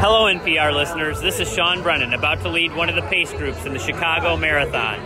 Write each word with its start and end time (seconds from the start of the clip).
Hello, 0.00 0.32
NPR 0.32 0.74
listeners. 0.74 1.20
This 1.20 1.40
is 1.40 1.52
Sean 1.52 1.82
Brennan, 1.82 2.14
about 2.14 2.40
to 2.40 2.48
lead 2.48 2.74
one 2.74 2.88
of 2.88 2.94
the 2.94 3.02
pace 3.02 3.34
groups 3.34 3.66
in 3.66 3.74
the 3.74 3.78
Chicago 3.78 4.34
Marathon. 4.34 4.98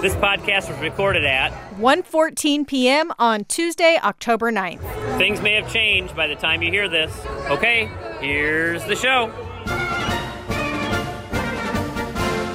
This 0.00 0.14
podcast 0.14 0.70
was 0.70 0.78
recorded 0.78 1.26
at 1.26 1.52
1:14 1.76 2.66
p.m. 2.66 3.12
on 3.18 3.44
Tuesday, 3.44 3.98
October 4.02 4.50
9th. 4.50 5.18
Things 5.18 5.42
may 5.42 5.52
have 5.52 5.70
changed 5.70 6.16
by 6.16 6.26
the 6.26 6.34
time 6.34 6.62
you 6.62 6.70
hear 6.70 6.88
this. 6.88 7.14
Okay, 7.50 7.90
here's 8.20 8.82
the 8.86 8.96
show. 8.96 9.26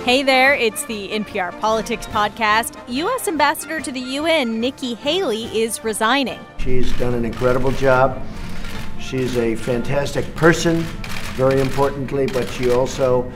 Hey 0.03 0.23
there, 0.23 0.55
it's 0.55 0.85
the 0.85 1.09
NPR 1.09 1.59
Politics 1.59 2.07
Podcast. 2.07 2.75
U.S. 2.87 3.27
Ambassador 3.27 3.79
to 3.79 3.91
the 3.91 3.99
UN, 3.99 4.59
Nikki 4.59 4.95
Haley, 4.95 5.43
is 5.55 5.83
resigning. 5.83 6.39
She's 6.57 6.91
done 6.97 7.13
an 7.13 7.23
incredible 7.23 7.71
job. 7.73 8.19
She's 8.99 9.37
a 9.37 9.55
fantastic 9.55 10.33
person, 10.33 10.83
very 11.33 11.59
importantly, 11.59 12.27
but 12.27 12.47
she 12.49 12.71
also 12.71 13.31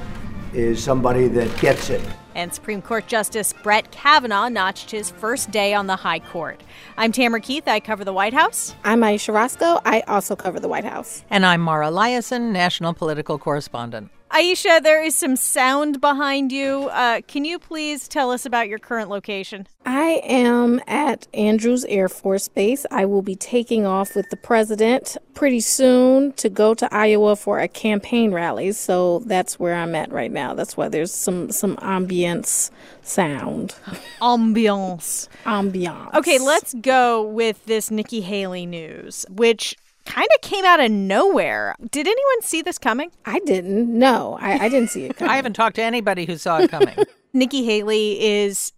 is 0.53 0.83
somebody 0.83 1.27
that 1.27 1.59
gets 1.59 1.89
it. 1.89 2.01
And 2.35 2.53
Supreme 2.53 2.83
Court 2.83 3.07
Justice 3.07 3.53
Brett 3.63 3.91
Kavanaugh 3.91 4.47
notched 4.47 4.91
his 4.91 5.09
first 5.09 5.49
day 5.49 5.73
on 5.73 5.87
the 5.87 5.95
High 5.95 6.19
Court. 6.19 6.61
I'm 6.95 7.11
Tamara 7.11 7.41
Keith. 7.41 7.67
I 7.67 7.79
cover 7.79 8.05
the 8.05 8.13
White 8.13 8.33
House. 8.33 8.75
I'm 8.83 9.03
Ayesha 9.03 9.31
Rascoe. 9.31 9.81
I 9.83 10.01
also 10.01 10.35
cover 10.35 10.59
the 10.59 10.67
White 10.67 10.85
House. 10.85 11.23
And 11.31 11.45
I'm 11.45 11.61
Mara 11.61 11.87
Liasson, 11.87 12.51
national 12.51 12.93
political 12.93 13.39
correspondent. 13.39 14.11
Ayesha, 14.29 14.81
there 14.83 15.01
is 15.01 15.15
some 15.15 15.35
sound 15.35 16.01
behind 16.01 16.51
you. 16.51 16.89
Uh, 16.91 17.21
can 17.27 17.45
you 17.45 17.57
please 17.57 18.07
tell 18.07 18.29
us 18.29 18.45
about 18.45 18.67
your 18.67 18.77
current 18.77 19.09
location? 19.09 19.67
I 19.85 20.21
am 20.23 20.81
at 20.85 21.27
Andrews 21.33 21.85
Air 21.85 22.09
Force 22.09 22.49
Base. 22.49 22.85
I 22.91 23.05
will 23.05 23.21
be 23.21 23.35
taking 23.35 23.85
off 23.85 24.15
with 24.15 24.29
the 24.29 24.35
president 24.35 25.15
pretty 25.33 25.61
soon 25.61 26.33
to 26.33 26.49
go 26.49 26.73
to 26.73 26.93
Iowa 26.93 27.37
for 27.37 27.59
a 27.59 27.69
campaign 27.69 28.33
rally. 28.33 28.73
So 28.73 29.19
that's 29.25 29.57
where 29.59 29.75
I'm 29.75 29.95
at 29.95 30.11
right 30.11 30.31
now. 30.31 30.53
That's 30.53 30.75
why 30.75 30.89
there's 30.89 31.13
some 31.13 31.49
some 31.51 31.77
ambience 31.77 32.69
sound. 33.03 33.75
Ambiance. 34.21 35.29
Ambiance. 35.45 36.13
Okay, 36.15 36.37
let's 36.37 36.73
go 36.73 37.23
with 37.23 37.65
this 37.65 37.89
Nikki 37.89 38.21
Haley 38.21 38.65
news, 38.65 39.25
which 39.29 39.77
kind 40.07 40.27
of 40.35 40.41
came 40.41 40.65
out 40.65 40.79
of 40.79 40.89
nowhere. 40.89 41.75
Did 41.91 42.07
anyone 42.07 42.41
see 42.41 42.61
this 42.61 42.77
coming? 42.77 43.11
I 43.25 43.39
didn't. 43.39 43.87
No, 43.97 44.37
I, 44.39 44.65
I 44.65 44.69
didn't 44.69 44.89
see 44.89 45.05
it 45.05 45.15
coming. 45.17 45.31
I 45.31 45.35
haven't 45.35 45.53
talked 45.53 45.75
to 45.75 45.83
anybody 45.83 46.25
who 46.25 46.37
saw 46.37 46.59
it 46.59 46.71
coming. 46.71 46.95
Nikki 47.33 47.65
Haley 47.65 48.19
is 48.23 48.71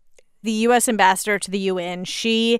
the 0.43 0.51
U.S. 0.51 0.89
ambassador 0.89 1.37
to 1.39 1.51
the 1.51 1.59
UN. 1.59 2.03
She 2.03 2.59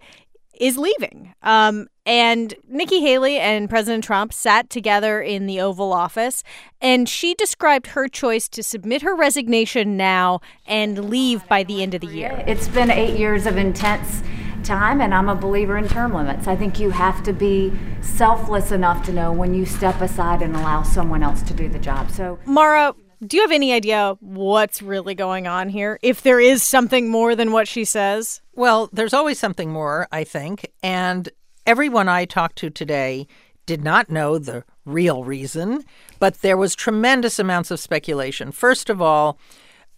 is 0.59 0.78
leaving. 0.78 1.34
Um, 1.42 1.88
and 2.06 2.53
Nikki 2.67 3.00
Haley 3.02 3.38
and 3.40 3.70
President 3.70 4.03
Trump 4.03 4.34
sat 4.34 4.70
together 4.70 5.22
in 5.22 5.45
the 5.45 5.62
Oval 5.62 5.94
Office, 5.94 6.44
and 6.81 7.08
she 7.08 7.34
described 7.34 7.88
her 7.88 8.08
choice 8.08 8.47
to 8.50 8.62
submit 8.62 9.02
her 9.02 9.16
resignation 9.16 9.95
now 9.95 10.42
and 10.66 11.09
leave 11.09 11.47
by 11.47 11.64
the 11.64 11.81
end 11.81 11.94
of 11.94 12.02
the 12.02 12.08
year. 12.08 12.44
It's 12.45 12.67
been 12.67 12.92
eight 12.92 13.17
years 13.17 13.45
of 13.45 13.58
intense 13.58 14.22
time, 14.63 15.02
and 15.02 15.13
I'm 15.13 15.29
a 15.29 15.35
believer 15.35 15.77
in 15.77 15.88
term 15.88 16.13
limits. 16.13 16.47
I 16.47 16.55
think 16.55 16.79
you 16.79 16.89
have 16.91 17.23
to 17.23 17.33
be 17.33 17.71
selfless 18.02 18.71
enough 18.71 19.05
to 19.05 19.13
know 19.13 19.31
when 19.31 19.53
you 19.53 19.66
step 19.66 20.01
aside 20.01 20.41
and 20.41 20.55
allow 20.55 20.83
someone 20.83 21.23
else 21.23 21.41
to 21.43 21.53
do 21.53 21.69
the 21.69 21.79
job. 21.79 22.11
So, 22.11 22.39
Mara, 22.45 22.93
do 23.25 23.38
you 23.38 23.43
have 23.43 23.51
any 23.51 23.73
idea 23.73 24.16
what's 24.21 24.81
really 24.81 25.16
going 25.16 25.47
on 25.47 25.69
here? 25.69 25.99
If 26.01 26.21
there 26.21 26.39
is 26.39 26.63
something 26.63 27.09
more 27.09 27.35
than 27.35 27.51
what 27.51 27.67
she 27.67 27.83
says? 27.83 28.41
Well, 28.55 28.89
there's 28.93 29.13
always 29.13 29.39
something 29.39 29.71
more, 29.71 30.07
I 30.11 30.23
think. 30.23 30.71
And 30.81 31.29
everyone 31.66 32.07
I 32.07 32.25
talked 32.25 32.57
to 32.59 32.69
today 32.69 33.27
did 33.66 33.83
not 33.83 34.09
know 34.09 34.38
the 34.38 34.63
real 34.85 35.23
reason, 35.23 35.83
but 36.19 36.41
there 36.41 36.57
was 36.57 36.75
tremendous 36.75 37.39
amounts 37.39 37.71
of 37.71 37.79
speculation. 37.79 38.51
First 38.51 38.89
of 38.89 39.01
all, 39.01 39.38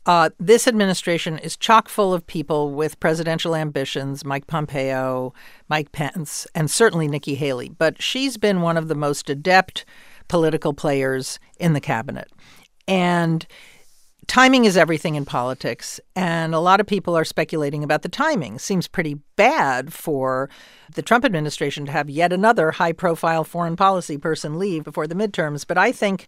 uh, 0.06 0.30
this 0.40 0.68
administration 0.68 1.38
is 1.38 1.56
chock 1.56 1.88
full 1.88 2.14
of 2.14 2.26
people 2.26 2.72
with 2.72 3.00
presidential 3.00 3.56
ambitions 3.56 4.26
Mike 4.26 4.48
Pompeo, 4.48 5.34
Mike 5.70 5.92
Pence, 5.92 6.48
and 6.56 6.72
certainly 6.72 7.08
Nikki 7.08 7.36
Haley. 7.36 7.70
But 7.70 8.02
she's 8.02 8.38
been 8.38 8.62
one 8.62 8.78
of 8.78 8.88
the 8.88 8.96
most 8.96 9.30
adept 9.30 9.86
political 10.28 10.74
players 10.74 11.40
in 11.60 11.74
the 11.74 11.82
cabinet. 11.82 12.32
And 12.88 13.46
timing 14.28 14.66
is 14.66 14.78
everything 14.78 15.16
in 15.16 15.26
politics. 15.26 16.00
And 16.16 16.56
a 16.56 16.60
lot 16.60 16.80
of 16.80 16.88
people 16.88 17.16
are 17.16 17.26
speculating 17.26 17.84
about 17.84 18.02
the 18.02 18.10
timing. 18.10 18.58
Seems 18.58 18.88
pretty 18.88 19.16
bad 19.36 19.94
for 19.94 20.50
the 20.96 21.02
Trump 21.02 21.26
administration 21.26 21.86
to 21.86 21.92
have 21.92 22.10
yet 22.10 22.34
another 22.34 22.72
high 22.72 22.94
profile 22.94 23.44
foreign 23.44 23.76
policy 23.76 24.18
person 24.18 24.58
leave 24.58 24.84
before 24.84 25.06
the 25.06 25.16
midterms. 25.16 25.66
But 25.68 25.78
I 25.78 25.92
think 25.92 26.28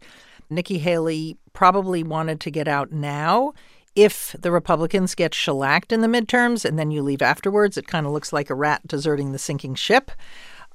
Nikki 0.50 0.78
Haley 0.78 1.38
probably 1.54 2.04
wanted 2.04 2.40
to 2.42 2.52
get 2.52 2.68
out 2.68 2.92
now. 2.92 3.54
If 3.96 4.36
the 4.40 4.52
Republicans 4.52 5.16
get 5.16 5.34
shellacked 5.34 5.92
in 5.92 6.02
the 6.02 6.08
midterms 6.08 6.66
and 6.66 6.80
then 6.80 6.92
you 6.92 7.04
leave 7.04 7.22
afterwards, 7.22 7.78
it 7.78 7.88
kind 7.88 8.06
of 8.06 8.12
looks 8.12 8.34
like 8.34 8.50
a 8.50 8.56
rat 8.56 8.82
deserting 8.88 9.32
the 9.32 9.40
sinking 9.40 9.76
ship. 9.76 10.12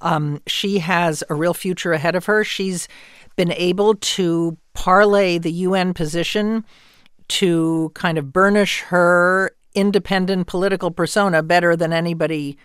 Um, 0.01 0.41
she 0.47 0.79
has 0.79 1.23
a 1.29 1.35
real 1.35 1.53
future 1.53 1.91
ahead 1.91 2.15
of 2.15 2.25
her. 2.25 2.43
She's 2.43 2.87
been 3.35 3.51
able 3.51 3.95
to 3.95 4.57
parlay 4.73 5.37
the 5.37 5.51
UN 5.51 5.93
position 5.93 6.63
to 7.27 7.91
kind 7.93 8.17
of 8.17 8.31
burnish 8.31 8.81
her 8.81 9.51
independent 9.75 10.47
political 10.47 10.89
persona 10.91 11.43
better 11.43 11.75
than 11.75 11.93
anybody 11.93 12.57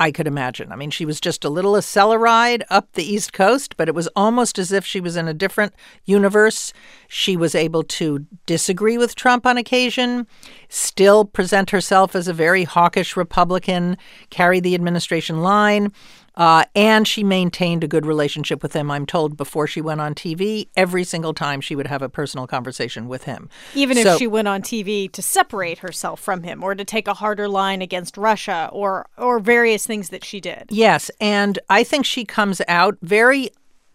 I 0.00 0.12
could 0.12 0.28
imagine. 0.28 0.70
I 0.70 0.76
mean, 0.76 0.90
she 0.90 1.04
was 1.04 1.20
just 1.20 1.44
a 1.44 1.48
little 1.48 1.72
Acela 1.72 2.18
ride 2.18 2.62
up 2.70 2.92
the 2.92 3.02
East 3.02 3.32
Coast, 3.32 3.76
but 3.76 3.88
it 3.88 3.94
was 3.94 4.08
almost 4.14 4.58
as 4.58 4.70
if 4.70 4.86
she 4.86 5.00
was 5.00 5.16
in 5.16 5.26
a 5.26 5.34
different 5.34 5.74
universe. 6.04 6.72
She 7.08 7.36
was 7.36 7.54
able 7.54 7.82
to 7.82 8.24
disagree 8.46 8.96
with 8.96 9.16
Trump 9.16 9.44
on 9.44 9.56
occasion, 9.58 10.26
still 10.68 11.24
present 11.24 11.70
herself 11.70 12.14
as 12.14 12.28
a 12.28 12.32
very 12.32 12.62
hawkish 12.62 13.16
Republican, 13.16 13.96
carry 14.30 14.60
the 14.60 14.76
administration 14.76 15.42
line. 15.42 15.92
Uh, 16.38 16.64
and 16.76 17.06
she 17.06 17.24
maintained 17.24 17.82
a 17.82 17.88
good 17.88 18.06
relationship 18.06 18.62
with 18.62 18.72
him, 18.72 18.90
I'm 18.92 19.04
told, 19.04 19.36
before 19.36 19.66
she 19.66 19.80
went 19.80 20.00
on 20.00 20.14
TV. 20.14 20.68
Every 20.76 21.02
single 21.02 21.34
time 21.34 21.60
she 21.60 21.74
would 21.74 21.88
have 21.88 22.00
a 22.00 22.08
personal 22.08 22.46
conversation 22.46 23.08
with 23.08 23.24
him. 23.24 23.50
Even 23.74 23.96
So- 23.96 24.12
if 24.12 24.18
she 24.18 24.28
went 24.28 24.46
on 24.46 24.62
TV 24.62 25.08
to 25.12 25.20
separate 25.20 25.78
herself 25.78 26.20
from 26.20 26.44
him 26.44 26.62
or 26.62 26.76
to 26.76 26.84
take 26.84 27.08
a 27.08 27.14
harder 27.14 27.48
line 27.48 27.82
against 27.82 28.16
Russia 28.16 28.70
or 28.72 29.08
or 29.18 29.40
various 29.40 29.84
things 29.84 30.10
that 30.10 30.24
she 30.24 30.40
did. 30.40 30.66
Yes, 30.70 31.10
and 31.20 31.58
I 31.68 31.82
think 31.82 32.06
she 32.06 32.24
comes 32.24 32.62
out 32.68 32.96
very 33.02 33.50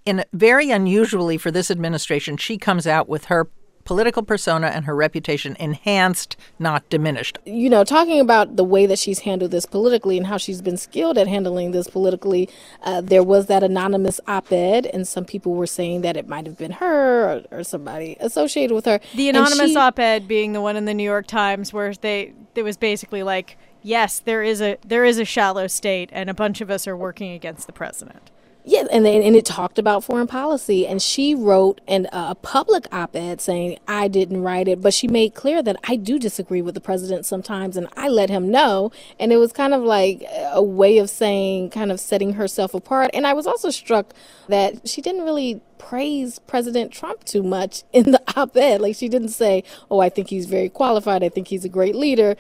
in 0.06 0.26
very 0.34 0.70
unusually 0.70 1.38
for 1.38 1.50
this 1.50 1.72
administration. 1.72 2.36
She 2.36 2.58
comes 2.58 2.86
out 2.86 3.08
with 3.08 3.26
her 3.26 3.50
political 3.86 4.24
persona 4.24 4.68
and 4.68 4.86
her 4.86 4.96
reputation 4.96 5.56
enhanced, 5.60 6.36
not 6.60 6.88
diminished. 6.90 7.38
you 7.46 7.70
know, 7.70 7.84
talking 7.84 8.20
about 8.20 8.56
the 8.56 8.64
way 8.64 8.86
that 8.86 9.00
she's 9.00 9.20
handled 9.20 9.52
this 9.52 9.66
politically 9.66 10.18
and 10.18 10.28
how 10.28 10.38
she's 10.38 10.62
been 10.62 10.78
skilled 10.78 11.18
at 11.18 11.28
handling 11.28 11.72
this 11.72 11.88
politically, 11.88 12.50
uh, 12.84 13.02
there 13.02 13.24
was 13.24 13.48
that 13.48 13.64
anonymous 13.64 14.20
op 14.28 14.52
ed, 14.52 14.86
and 14.88 15.08
some 15.08 15.26
people 15.26 15.54
were 15.54 15.68
saying 15.68 16.02
that 16.02 16.16
it 16.18 16.28
might 16.28 16.46
have 16.46 16.58
been 16.58 16.72
her 16.72 17.44
or, 17.52 17.60
or 17.60 17.64
somebody 17.64 18.18
associated 18.20 18.74
with 18.74 18.86
her. 18.86 19.00
The 19.16 19.30
anonymous 19.30 19.72
she- 19.72 19.78
op-ed 19.78 20.28
being 20.28 20.54
the 20.54 20.62
one 20.62 20.76
in 20.76 20.86
the 20.86 20.94
New 20.94 21.04
York 21.04 21.28
Times 21.28 21.74
where 21.74 21.94
they 21.94 22.34
it 22.56 22.64
was 22.64 22.78
basically 22.78 23.24
like, 23.24 23.58
yes, 23.82 24.20
there 24.20 24.44
is 24.44 24.62
a 24.62 24.78
there 24.86 25.06
is 25.06 25.20
a 25.20 25.26
shallow 25.26 25.68
state 25.68 26.10
and 26.14 26.30
a 26.30 26.34
bunch 26.34 26.62
of 26.62 26.70
us 26.70 26.88
are 26.88 26.96
working 26.98 27.32
against 27.32 27.68
the 27.68 27.74
president. 27.74 28.32
Yeah, 28.66 28.85
and 28.91 29.06
and 29.06 29.35
it 29.35 29.46
talked 29.46 29.78
about 29.78 30.06
foreign 30.06 30.28
policy, 30.28 30.88
and 30.88 31.01
she 31.01 31.35
wrote 31.35 31.81
an, 31.85 32.07
a 32.13 32.35
public 32.35 32.88
op-ed 32.94 33.41
saying 33.41 33.78
I 33.90 34.07
didn't 34.07 34.41
write 34.41 34.69
it, 34.69 34.81
but 34.81 34.94
she 34.94 35.07
made 35.07 35.35
clear 35.35 35.62
that 35.63 35.75
I 35.88 35.97
do 35.97 36.18
disagree 36.18 36.62
with 36.62 36.75
the 36.75 36.81
president 36.81 37.25
sometimes, 37.25 37.75
and 37.75 37.90
I 37.97 38.07
let 38.07 38.29
him 38.29 38.50
know, 38.52 38.91
and 39.19 39.34
it 39.34 39.38
was 39.38 39.52
kind 39.52 39.73
of 39.73 39.81
like 39.81 40.23
a 40.53 40.63
way 40.63 40.97
of 41.00 41.09
saying, 41.09 41.72
kind 41.72 41.91
of 41.91 42.00
setting 42.00 42.34
herself 42.34 42.73
apart. 42.73 43.12
And 43.13 43.28
I 43.28 43.34
was 43.34 43.47
also 43.47 43.69
struck 43.69 44.13
that 44.47 44.88
she 44.88 45.02
didn't 45.02 45.23
really 45.23 45.62
praise 45.78 46.40
President 46.40 46.94
Trump 46.94 47.25
too 47.25 47.44
much 47.44 47.84
in 47.91 48.12
the 48.12 48.22
op-ed. 48.38 48.79
Like 48.79 48.96
she 48.96 49.09
didn't 49.09 49.29
say, 49.29 49.66
"Oh, 49.91 49.99
I 49.99 50.08
think 50.09 50.29
he's 50.29 50.46
very 50.46 50.70
qualified. 50.70 51.22
I 51.22 51.29
think 51.29 51.49
he's 51.49 51.66
a 51.66 51.70
great 51.70 51.96
leader." 51.96 52.38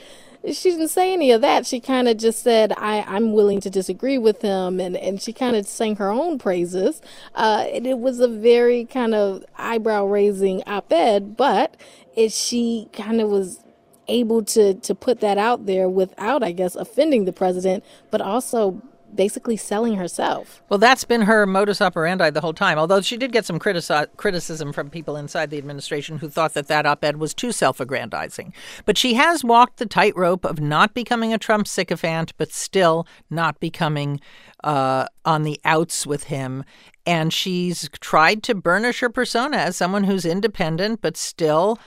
She 0.51 0.71
didn't 0.71 0.89
say 0.89 1.13
any 1.13 1.31
of 1.31 1.41
that. 1.41 1.65
She 1.65 1.79
kind 1.79 2.07
of 2.07 2.17
just 2.17 2.43
said, 2.43 2.73
I, 2.73 3.01
I'm 3.07 3.31
willing 3.31 3.61
to 3.61 3.69
disagree 3.69 4.17
with 4.17 4.41
him. 4.41 4.79
And, 4.79 4.97
and 4.97 5.21
she 5.21 5.31
kind 5.31 5.55
of 5.55 5.65
sang 5.67 5.95
her 5.97 6.11
own 6.11 6.37
praises. 6.37 7.01
Uh, 7.33 7.65
and 7.71 7.87
it 7.87 7.99
was 7.99 8.19
a 8.19 8.27
very 8.27 8.85
kind 8.85 9.15
of 9.15 9.45
eyebrow 9.57 10.05
raising 10.05 10.61
op 10.67 10.91
ed, 10.91 11.37
but 11.37 11.77
it, 12.15 12.31
she 12.31 12.89
kind 12.91 13.21
of 13.21 13.29
was 13.29 13.63
able 14.09 14.43
to, 14.43 14.73
to 14.73 14.93
put 14.93 15.21
that 15.21 15.37
out 15.37 15.65
there 15.65 15.87
without, 15.87 16.43
I 16.43 16.51
guess, 16.51 16.75
offending 16.75 17.23
the 17.23 17.33
president, 17.33 17.83
but 18.11 18.19
also 18.19 18.81
basically 19.15 19.57
selling 19.57 19.95
herself. 19.95 20.63
Well, 20.69 20.79
that's 20.79 21.03
been 21.03 21.21
her 21.21 21.45
modus 21.45 21.81
operandi 21.81 22.29
the 22.29 22.41
whole 22.41 22.53
time. 22.53 22.77
Although 22.77 23.01
she 23.01 23.17
did 23.17 23.31
get 23.31 23.45
some 23.45 23.59
critici- 23.59 24.07
criticism 24.17 24.73
from 24.73 24.89
people 24.89 25.15
inside 25.15 25.49
the 25.49 25.57
administration 25.57 26.17
who 26.19 26.29
thought 26.29 26.53
that 26.53 26.67
that 26.67 26.85
op-ed 26.85 27.17
was 27.17 27.33
too 27.33 27.51
self-aggrandizing. 27.51 28.53
But 28.85 28.97
she 28.97 29.13
has 29.15 29.43
walked 29.43 29.77
the 29.77 29.85
tightrope 29.85 30.45
of 30.45 30.59
not 30.59 30.93
becoming 30.93 31.33
a 31.33 31.37
Trump 31.37 31.67
sycophant, 31.67 32.33
but 32.37 32.51
still 32.51 33.07
not 33.29 33.59
becoming 33.59 34.19
uh, 34.63 35.07
on 35.25 35.43
the 35.43 35.59
outs 35.63 36.07
with 36.07 36.25
him. 36.25 36.63
And 37.05 37.33
she's 37.33 37.89
tried 37.99 38.43
to 38.43 38.55
burnish 38.55 39.01
her 39.01 39.09
persona 39.09 39.57
as 39.57 39.75
someone 39.75 40.05
who's 40.05 40.25
independent, 40.25 41.01
but 41.01 41.17
still 41.17 41.77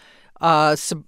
uh, 0.40 0.76
sub- 0.76 1.04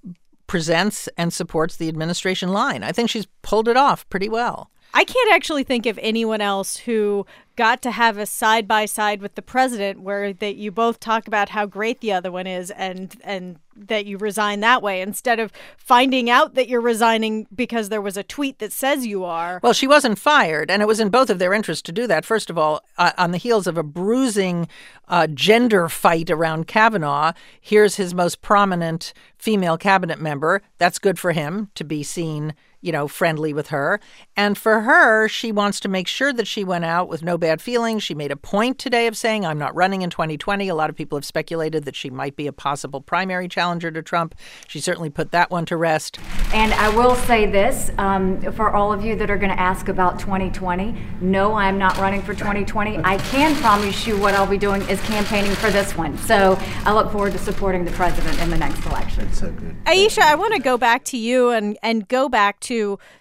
presents 0.46 1.08
and 1.18 1.32
supports 1.32 1.76
the 1.76 1.88
administration 1.88 2.48
line. 2.48 2.82
I 2.82 2.90
think 2.92 3.10
she's 3.10 3.26
pulled 3.42 3.68
it 3.68 3.76
off 3.76 4.08
pretty 4.08 4.30
well. 4.30 4.70
I 4.94 5.04
can't 5.04 5.32
actually 5.32 5.64
think 5.64 5.86
of 5.86 5.98
anyone 6.02 6.40
else 6.40 6.78
who 6.78 7.26
got 7.56 7.82
to 7.82 7.90
have 7.90 8.16
a 8.16 8.24
side 8.24 8.68
by 8.68 8.86
side 8.86 9.20
with 9.20 9.34
the 9.34 9.42
president 9.42 10.00
where 10.00 10.32
that 10.32 10.54
you 10.54 10.70
both 10.70 11.00
talk 11.00 11.26
about 11.26 11.48
how 11.48 11.66
great 11.66 12.00
the 12.00 12.12
other 12.12 12.30
one 12.30 12.46
is 12.46 12.70
and 12.70 13.16
and 13.24 13.58
that 13.76 14.06
you 14.06 14.16
resign 14.16 14.60
that 14.60 14.82
way 14.82 15.00
instead 15.00 15.38
of 15.38 15.52
finding 15.76 16.30
out 16.30 16.54
that 16.54 16.68
you're 16.68 16.80
resigning 16.80 17.46
because 17.54 17.88
there 17.88 18.00
was 18.00 18.16
a 18.16 18.22
tweet 18.22 18.58
that 18.58 18.72
says 18.72 19.06
you 19.06 19.24
are. 19.24 19.60
Well, 19.62 19.72
she 19.72 19.86
wasn't 19.86 20.18
fired, 20.18 20.70
and 20.70 20.82
it 20.82 20.86
was 20.86 21.00
in 21.00 21.10
both 21.10 21.30
of 21.30 21.38
their 21.38 21.52
interests 21.52 21.82
to 21.82 21.92
do 21.92 22.06
that. 22.06 22.24
First 22.24 22.50
of 22.50 22.58
all, 22.58 22.82
uh, 22.96 23.12
on 23.18 23.30
the 23.30 23.38
heels 23.38 23.66
of 23.66 23.76
a 23.76 23.82
bruising 23.82 24.68
uh, 25.08 25.26
gender 25.28 25.88
fight 25.88 26.30
around 26.30 26.66
Kavanaugh, 26.66 27.32
here's 27.60 27.96
his 27.96 28.14
most 28.14 28.40
prominent 28.42 29.12
female 29.36 29.78
cabinet 29.78 30.20
member. 30.20 30.62
That's 30.78 30.98
good 30.98 31.18
for 31.18 31.32
him 31.32 31.70
to 31.74 31.84
be 31.84 32.02
seen 32.02 32.54
you 32.80 32.92
know, 32.92 33.08
friendly 33.08 33.52
with 33.52 33.68
her. 33.68 34.00
And 34.36 34.56
for 34.56 34.80
her, 34.80 35.28
she 35.28 35.52
wants 35.52 35.80
to 35.80 35.88
make 35.88 36.08
sure 36.08 36.32
that 36.32 36.46
she 36.46 36.64
went 36.64 36.84
out 36.84 37.08
with 37.08 37.22
no 37.22 37.36
bad 37.36 37.60
feelings. 37.60 38.02
She 38.02 38.14
made 38.14 38.30
a 38.30 38.36
point 38.36 38.78
today 38.78 39.06
of 39.06 39.16
saying, 39.16 39.44
I'm 39.44 39.58
not 39.58 39.74
running 39.74 40.02
in 40.02 40.10
2020. 40.10 40.68
A 40.68 40.74
lot 40.74 40.90
of 40.90 40.96
people 40.96 41.16
have 41.18 41.24
speculated 41.24 41.84
that 41.84 41.96
she 41.96 42.10
might 42.10 42.36
be 42.36 42.46
a 42.46 42.52
possible 42.52 43.00
primary 43.00 43.48
challenger 43.48 43.90
to 43.90 44.02
Trump. 44.02 44.34
She 44.66 44.80
certainly 44.80 45.10
put 45.10 45.32
that 45.32 45.50
one 45.50 45.64
to 45.66 45.76
rest. 45.76 46.18
And 46.52 46.72
I 46.74 46.88
will 46.90 47.14
say 47.14 47.46
this 47.46 47.90
um, 47.98 48.40
for 48.52 48.70
all 48.70 48.92
of 48.92 49.04
you 49.04 49.16
that 49.16 49.30
are 49.30 49.38
going 49.38 49.50
to 49.50 49.60
ask 49.60 49.88
about 49.88 50.18
2020 50.18 50.94
no, 51.20 51.54
I'm 51.54 51.78
not 51.78 51.96
running 51.98 52.22
for 52.22 52.34
2020. 52.34 52.98
I 52.98 53.16
can 53.18 53.54
promise 53.56 54.06
you 54.06 54.16
what 54.18 54.34
I'll 54.34 54.46
be 54.46 54.58
doing 54.58 54.82
is 54.82 55.00
campaigning 55.02 55.52
for 55.52 55.70
this 55.70 55.96
one. 55.96 56.16
So 56.18 56.58
I 56.84 56.92
look 56.92 57.10
forward 57.10 57.32
to 57.32 57.38
supporting 57.38 57.84
the 57.84 57.90
president 57.92 58.40
in 58.40 58.50
the 58.50 58.56
next 58.56 58.84
election. 58.86 59.32
So 59.32 59.50
good. 59.50 59.76
Ayesha, 59.86 60.22
I 60.24 60.34
want 60.34 60.54
to 60.54 60.60
go 60.60 60.78
back 60.78 61.04
to 61.06 61.16
you 61.16 61.50
and, 61.50 61.76
and 61.82 62.06
go 62.08 62.28
back 62.28 62.60
to 62.60 62.67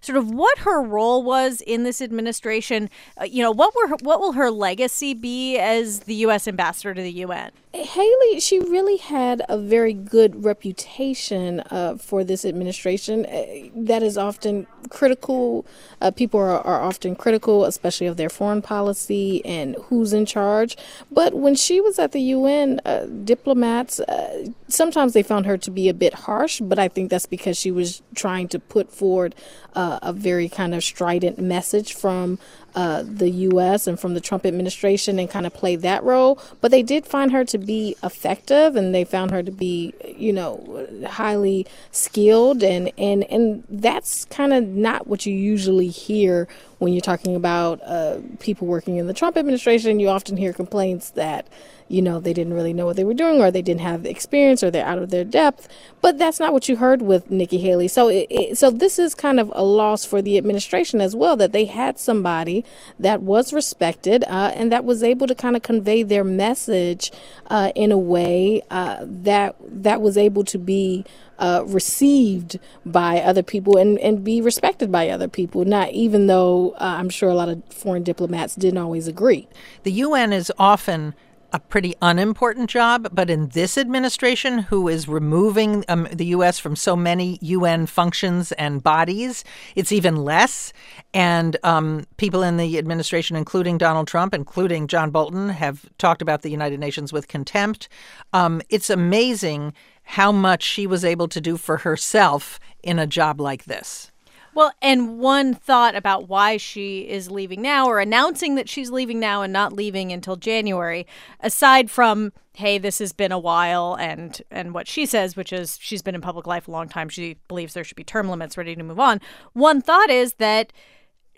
sort 0.01 0.17
of 0.17 0.29
what 0.31 0.59
her 0.59 0.81
role 0.81 1.23
was 1.23 1.61
in 1.61 1.83
this 1.83 2.01
administration. 2.01 2.89
Uh, 3.19 3.25
you 3.25 3.41
know, 3.41 3.51
what 3.51 3.73
were 3.75 3.89
her, 3.89 3.95
what 4.01 4.19
will 4.19 4.33
her 4.33 4.51
legacy 4.51 5.13
be 5.13 5.57
as 5.57 6.01
the 6.01 6.15
U.S. 6.15 6.47
ambassador 6.47 6.93
to 6.93 7.01
the 7.01 7.11
UN? 7.11 7.51
Haley, 7.77 8.39
she 8.39 8.59
really 8.59 8.97
had 8.97 9.43
a 9.47 9.57
very 9.57 9.93
good 9.93 10.43
reputation 10.43 11.59
uh, 11.69 11.95
for 11.97 12.23
this 12.23 12.43
administration. 12.43 13.25
Uh, 13.25 13.69
that 13.75 14.01
is 14.01 14.17
often 14.17 14.65
critical. 14.89 15.65
Uh, 16.01 16.09
people 16.09 16.39
are, 16.39 16.59
are 16.61 16.81
often 16.81 17.15
critical, 17.15 17.65
especially 17.65 18.07
of 18.07 18.17
their 18.17 18.29
foreign 18.29 18.63
policy 18.63 19.45
and 19.45 19.75
who's 19.85 20.11
in 20.11 20.25
charge. 20.25 20.75
But 21.11 21.35
when 21.35 21.53
she 21.53 21.79
was 21.79 21.99
at 21.99 22.13
the 22.13 22.21
UN, 22.21 22.81
uh, 22.83 23.05
diplomats 23.05 23.99
uh, 23.99 24.49
sometimes 24.67 25.13
they 25.13 25.23
found 25.23 25.45
her 25.45 25.57
to 25.57 25.71
be 25.71 25.87
a 25.87 25.93
bit 25.93 26.13
harsh. 26.13 26.59
But 26.59 26.79
I 26.79 26.87
think 26.87 27.11
that's 27.11 27.27
because 27.27 27.57
she 27.57 27.71
was 27.71 28.01
trying 28.15 28.47
to 28.49 28.59
put 28.59 28.91
forward 28.91 29.35
uh, 29.75 29.99
a 30.01 30.13
very 30.13 30.49
kind 30.49 30.73
of 30.73 30.83
strident 30.83 31.39
message 31.39 31.93
from 31.93 32.39
uh, 32.77 33.01
the 33.03 33.31
U.S. 33.31 33.87
and 33.87 33.99
from 33.99 34.13
the 34.13 34.21
Trump 34.21 34.45
administration 34.45 35.17
and 35.17 35.27
kind 35.27 35.47
of 35.47 35.53
play 35.55 35.75
that 35.77 36.03
role. 36.03 36.39
But 36.61 36.69
they 36.69 36.83
did 36.83 37.07
find 37.07 37.31
her 37.31 37.43
to 37.45 37.57
be 37.57 37.95
effective, 38.03 38.75
and 38.75 38.93
they 38.93 39.03
found 39.03 39.31
her 39.31 39.41
to 39.41 39.51
be, 39.51 39.95
you 40.05 40.31
know, 40.31 40.87
highly 41.07 41.65
skilled, 41.89 42.61
and 42.61 42.91
and 42.95 43.23
and 43.31 43.63
that's 43.67 44.25
kind 44.25 44.53
of 44.53 44.63
not 44.63 45.07
what 45.07 45.25
you 45.25 45.33
usually 45.33 45.87
hear 45.87 46.47
when 46.77 46.93
you're 46.93 47.01
talking 47.01 47.35
about 47.35 47.81
uh, 47.83 48.19
people 48.39 48.67
working 48.67 48.97
in 48.97 49.07
the 49.07 49.13
Trump 49.13 49.37
administration. 49.37 49.99
You 49.99 50.09
often 50.09 50.37
hear 50.37 50.53
complaints 50.53 51.09
that 51.11 51.47
you 51.89 52.01
know, 52.01 52.19
they 52.19 52.33
didn't 52.33 52.53
really 52.53 52.73
know 52.73 52.85
what 52.85 52.95
they 52.95 53.03
were 53.03 53.13
doing 53.13 53.41
or 53.41 53.51
they 53.51 53.61
didn't 53.61 53.81
have 53.81 54.03
the 54.03 54.09
experience 54.09 54.63
or 54.63 54.69
they're 54.69 54.85
out 54.85 54.97
of 54.97 55.09
their 55.09 55.23
depth. 55.23 55.67
But 56.01 56.17
that's 56.17 56.39
not 56.39 56.53
what 56.53 56.67
you 56.67 56.77
heard 56.77 57.01
with 57.01 57.31
Nikki 57.31 57.57
Haley. 57.57 57.87
So, 57.87 58.09
it, 58.09 58.27
it, 58.29 58.57
so 58.57 58.69
this 58.69 58.99
is 58.99 59.15
kind 59.15 59.39
of 59.39 59.51
a 59.55 59.63
loss 59.63 60.05
for 60.05 60.21
the 60.21 60.37
administration 60.37 61.01
as 61.01 61.15
well 61.15 61.37
that 61.37 61.51
they 61.51 61.65
had 61.65 61.97
somebody 61.97 62.65
that 62.99 63.21
was 63.21 63.53
respected 63.53 64.23
uh, 64.25 64.51
and 64.55 64.71
that 64.71 64.85
was 64.85 65.03
able 65.03 65.27
to 65.27 65.35
kind 65.35 65.55
of 65.55 65.61
convey 65.61 66.03
their 66.03 66.23
message 66.23 67.11
uh, 67.47 67.71
in 67.75 67.91
a 67.91 67.97
way 67.97 68.61
uh, 68.69 68.97
that 69.01 69.55
that 69.61 70.01
was 70.01 70.17
able 70.17 70.43
to 70.43 70.57
be 70.57 71.05
uh, 71.39 71.63
received 71.67 72.59
by 72.85 73.21
other 73.21 73.43
people 73.43 73.77
and, 73.77 73.99
and 73.99 74.23
be 74.23 74.41
respected 74.41 74.91
by 74.91 75.09
other 75.09 75.27
people. 75.27 75.65
Not 75.65 75.91
even 75.91 76.27
though 76.27 76.71
uh, 76.71 76.95
I'm 76.97 77.09
sure 77.09 77.29
a 77.29 77.35
lot 77.35 77.49
of 77.49 77.63
foreign 77.69 78.03
diplomats 78.03 78.55
didn't 78.55 78.79
always 78.79 79.07
agree. 79.07 79.47
The 79.83 79.91
UN 79.91 80.33
is 80.33 80.51
often 80.57 81.13
a 81.53 81.59
pretty 81.59 81.93
unimportant 82.01 82.69
job, 82.69 83.09
but 83.11 83.29
in 83.29 83.49
this 83.49 83.77
administration, 83.77 84.59
who 84.59 84.87
is 84.87 85.07
removing 85.07 85.85
um, 85.87 86.07
the 86.11 86.25
U.S. 86.27 86.59
from 86.59 86.75
so 86.75 86.95
many 86.95 87.37
UN 87.41 87.85
functions 87.85 88.51
and 88.53 88.83
bodies, 88.83 89.43
it's 89.75 89.91
even 89.91 90.17
less. 90.17 90.73
And 91.13 91.57
um, 91.63 92.05
people 92.17 92.43
in 92.43 92.57
the 92.57 92.77
administration, 92.77 93.37
including 93.37 93.77
Donald 93.77 94.07
Trump, 94.07 94.33
including 94.33 94.87
John 94.87 95.09
Bolton, 95.09 95.49
have 95.49 95.85
talked 95.97 96.21
about 96.21 96.41
the 96.41 96.51
United 96.51 96.79
Nations 96.79 97.13
with 97.13 97.27
contempt. 97.27 97.87
Um, 98.33 98.61
it's 98.69 98.89
amazing 98.89 99.73
how 100.03 100.31
much 100.31 100.63
she 100.63 100.87
was 100.87 101.03
able 101.05 101.27
to 101.27 101.41
do 101.41 101.57
for 101.57 101.77
herself 101.77 102.59
in 102.83 102.99
a 102.99 103.07
job 103.07 103.39
like 103.39 103.65
this. 103.65 104.11
Well, 104.57 104.73
and 104.81 105.19
one 105.19 105.53
thought 105.53 105.95
about 105.95 106.29
why 106.29 106.57
she 106.57 107.01
is 107.01 107.29
leaving 107.29 107.61
now 107.61 107.85
or 107.85 107.99
announcing 107.99 108.55
that 108.55 108.67
she's 108.67 108.89
leaving 108.89 109.19
now 109.19 109.43
and 109.43 109.53
not 109.53 109.71
leaving 109.71 110.11
until 110.11 110.35
January, 110.35 111.05
aside 111.41 111.91
from 111.91 112.33
hey, 112.53 112.79
this 112.79 112.97
has 112.97 113.13
been 113.13 113.31
a 113.31 113.37
while 113.37 113.95
and 113.99 114.41
and 114.49 114.73
what 114.73 114.87
she 114.87 115.05
says, 115.05 115.35
which 115.35 115.53
is 115.53 115.77
she's 115.79 116.01
been 116.01 116.15
in 116.15 116.21
public 116.21 116.47
life 116.47 116.67
a 116.67 116.71
long 116.71 116.89
time, 116.89 117.07
she 117.07 117.37
believes 117.47 117.75
there 117.75 117.83
should 117.83 117.97
be 117.97 118.03
term 118.03 118.29
limits 118.29 118.57
ready 118.57 118.75
to 118.75 118.81
move 118.81 118.99
on. 118.99 119.21
One 119.53 119.79
thought 119.79 120.09
is 120.09 120.33
that 120.39 120.73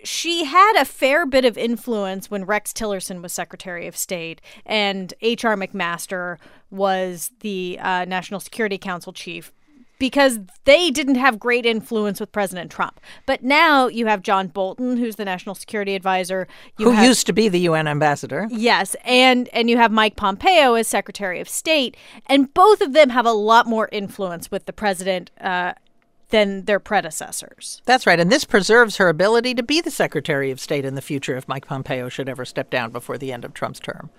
she 0.02 0.44
had 0.46 0.80
a 0.80 0.86
fair 0.86 1.26
bit 1.26 1.44
of 1.44 1.58
influence 1.58 2.30
when 2.30 2.46
Rex 2.46 2.72
Tillerson 2.72 3.20
was 3.20 3.34
Secretary 3.34 3.86
of 3.86 3.98
State 3.98 4.40
and 4.64 5.12
H.R. 5.20 5.56
McMaster 5.56 6.38
was 6.70 7.32
the 7.40 7.78
uh, 7.82 8.06
National 8.06 8.40
Security 8.40 8.78
Council 8.78 9.12
chief 9.12 9.52
because 10.00 10.40
they 10.64 10.90
didn't 10.90 11.14
have 11.14 11.38
great 11.38 11.64
influence 11.64 12.18
with 12.18 12.32
President 12.32 12.72
Trump. 12.72 12.98
But 13.26 13.44
now 13.44 13.86
you 13.86 14.06
have 14.06 14.22
John 14.22 14.48
Bolton, 14.48 14.96
who's 14.96 15.14
the 15.14 15.24
national 15.24 15.54
security 15.54 15.94
advisor, 15.94 16.48
you 16.78 16.86
who 16.86 16.92
have, 16.92 17.06
used 17.06 17.26
to 17.26 17.32
be 17.32 17.48
the 17.48 17.60
UN 17.60 17.86
ambassador. 17.86 18.48
Yes, 18.50 18.96
and 19.04 19.48
and 19.52 19.70
you 19.70 19.76
have 19.76 19.92
Mike 19.92 20.16
Pompeo 20.16 20.74
as 20.74 20.88
Secretary 20.88 21.38
of 21.38 21.48
State, 21.48 21.96
and 22.26 22.52
both 22.52 22.80
of 22.80 22.94
them 22.94 23.10
have 23.10 23.26
a 23.26 23.32
lot 23.32 23.68
more 23.68 23.88
influence 23.92 24.50
with 24.50 24.66
the 24.66 24.72
president. 24.72 25.30
Uh, 25.40 25.74
than 26.30 26.64
their 26.66 26.78
predecessors. 26.78 27.82
That's 27.86 28.06
right. 28.06 28.20
And 28.20 28.30
this 28.30 28.44
preserves 28.44 28.98
her 28.98 29.08
ability 29.08 29.52
to 29.54 29.64
be 29.64 29.80
the 29.80 29.90
Secretary 29.90 30.52
of 30.52 30.60
State 30.60 30.84
in 30.84 30.94
the 30.94 31.02
future 31.02 31.36
if 31.36 31.48
Mike 31.48 31.66
Pompeo 31.66 32.08
should 32.08 32.28
ever 32.28 32.44
step 32.44 32.70
down 32.70 32.92
before 32.92 33.18
the 33.18 33.32
end 33.32 33.44
of 33.44 33.52
Trump's 33.52 33.80
term. 33.80 34.10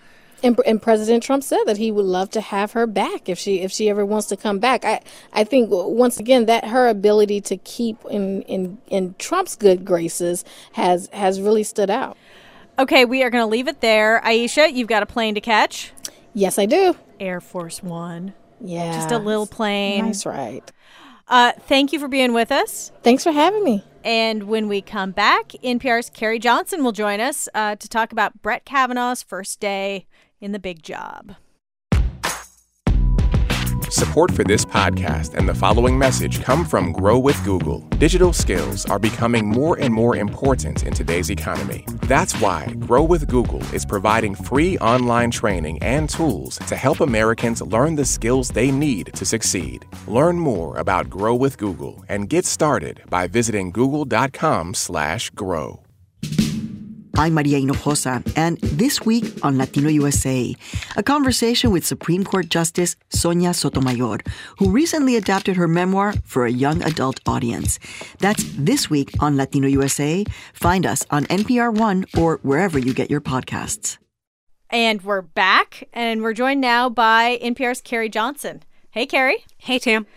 And, 0.44 0.60
and, 0.66 0.82
President 0.82 1.24
Trump 1.24 1.44
said 1.44 1.64
that 1.66 1.78
he 1.78 1.92
would 1.92 2.06
love 2.06 2.32
to 2.32 2.42
have 2.42 2.72
her 2.72 2.88
back 2.88 3.30
if 3.30 3.38
she 3.38 3.62
if 3.62 3.72
she 3.72 3.90
ever 3.90 4.06
wants 4.06 4.28
to 4.28 4.38
come 4.38 4.60
back. 4.60 4.84
I 4.84 5.02
I 5.34 5.44
think 5.44 5.70
once 5.72 6.20
again 6.20 6.46
that 6.46 6.66
her 6.66 6.88
ability 6.88 7.42
to 7.42 7.58
keep 7.58 8.04
in 8.10 8.42
in 8.44 8.80
in 8.88 9.16
Trump's 9.20 9.56
good 9.56 9.86
graces 9.86 10.44
has 10.74 11.10
has 11.14 11.40
really 11.40 11.64
stood 11.64 11.90
out. 11.90 12.18
Okay, 12.80 13.06
we 13.06 13.22
are 13.22 13.30
going 13.30 13.44
to 13.44 13.50
leave 13.50 13.68
it 13.68 13.82
there. 13.82 14.26
Ayesha, 14.26 14.72
you've 14.72 14.88
got 14.88 15.04
a 15.04 15.06
plane 15.06 15.36
to 15.36 15.42
catch. 15.42 15.92
Yes, 16.34 16.58
I 16.58 16.66
do. 16.66 16.96
Air 17.20 17.42
Force 17.42 17.84
One. 17.84 18.34
Yeah, 18.60 18.94
just 18.94 19.12
a 19.12 19.20
little 19.20 19.48
plane. 19.48 20.06
Nice 20.06 20.26
ride. 20.26 20.72
Uh, 21.28 21.54
thank 21.68 21.94
you 21.94 22.00
for 22.00 22.08
being 22.08 22.34
with 22.34 22.52
us. 22.52 22.92
Thanks 23.04 23.24
for 23.24 23.32
having 23.32 23.64
me. 23.64 23.84
And 24.04 24.44
when 24.44 24.68
we 24.68 24.82
come 24.82 25.12
back, 25.12 25.50
NPR's 25.64 26.10
Carrie 26.10 26.40
Johnson 26.40 26.84
will 26.84 26.92
join 26.92 27.20
us 27.20 27.48
uh, 27.54 27.76
to 27.76 27.88
talk 27.88 28.12
about 28.12 28.42
Brett 28.42 28.66
Kavanaugh's 28.66 29.24
first 29.24 29.60
day 29.60 30.08
in 30.42 30.52
the 30.52 30.60
big 30.60 30.84
job. 30.84 31.36
Support 33.92 34.32
for 34.32 34.46
this 34.46 34.64
podcast 34.64 35.36
and 35.36 35.48
the 35.48 35.54
following 35.54 36.00
message 36.00 36.42
come 36.42 36.64
from 36.64 36.94
Grow 36.94 37.20
with 37.20 37.44
Google. 37.44 37.80
Digital 37.98 38.32
skills 38.32 38.86
are 38.86 38.98
becoming 38.98 39.46
more 39.46 39.78
and 39.80 39.94
more 39.94 40.16
important 40.16 40.86
in 40.86 40.94
today's 40.94 41.30
economy. 41.30 41.84
That's 42.08 42.40
why 42.40 42.74
Grow 42.80 43.04
with 43.04 43.28
Google 43.28 43.62
is 43.74 43.86
providing 43.86 44.34
free 44.34 44.78
online 44.78 45.30
training 45.30 45.84
and 45.84 46.10
tools 46.10 46.58
to 46.68 46.78
help 46.78 47.02
Americans 47.02 47.62
learn 47.62 47.96
the 47.96 48.06
skills 48.06 48.48
they 48.48 48.72
need 48.72 49.12
to 49.14 49.26
succeed. 49.26 49.86
Learn 50.08 50.40
more 50.40 50.78
about 50.78 51.10
Grow 51.10 51.36
with 51.36 51.58
Google 51.58 52.06
and 52.08 52.30
get 52.30 52.46
started 52.46 53.02
by 53.10 53.28
visiting 53.28 53.72
google.com/grow. 53.72 55.91
I'm 57.22 57.36
Maria 57.36 57.60
Hinojosa, 57.60 58.24
and 58.36 58.58
this 58.62 59.06
week 59.06 59.46
on 59.46 59.56
Latino 59.56 59.90
USA, 59.90 60.56
a 60.96 61.04
conversation 61.04 61.70
with 61.70 61.86
Supreme 61.86 62.24
Court 62.24 62.50
Justice 62.50 62.96
Sonia 63.10 63.54
Sotomayor, 63.54 64.22
who 64.58 64.72
recently 64.72 65.16
adapted 65.16 65.56
her 65.56 65.68
memoir 65.68 66.16
for 66.26 66.48
a 66.48 66.52
young 66.52 66.82
adult 66.82 67.20
audience. 67.28 67.78
That's 68.18 68.44
this 68.58 68.90
week 68.90 69.12
on 69.20 69.38
Latino 69.38 69.68
USA. 69.68 70.26
Find 70.54 70.84
us 70.84 71.06
on 71.12 71.26
NPR 71.26 71.72
One 71.72 72.06
or 72.18 72.40
wherever 72.42 72.80
you 72.80 72.92
get 72.92 73.12
your 73.12 73.22
podcasts. 73.22 74.00
And 74.72 75.04
we're 75.04 75.22
back, 75.22 75.88
and 75.94 76.24
we're 76.24 76.34
joined 76.34 76.62
now 76.62 76.90
by 76.90 77.38
NPR's 77.44 77.82
Carrie 77.82 78.10
Johnson. 78.10 78.64
Hey, 78.90 79.06
Carrie. 79.06 79.46
Hey, 79.60 79.78
Tam. 79.78 80.08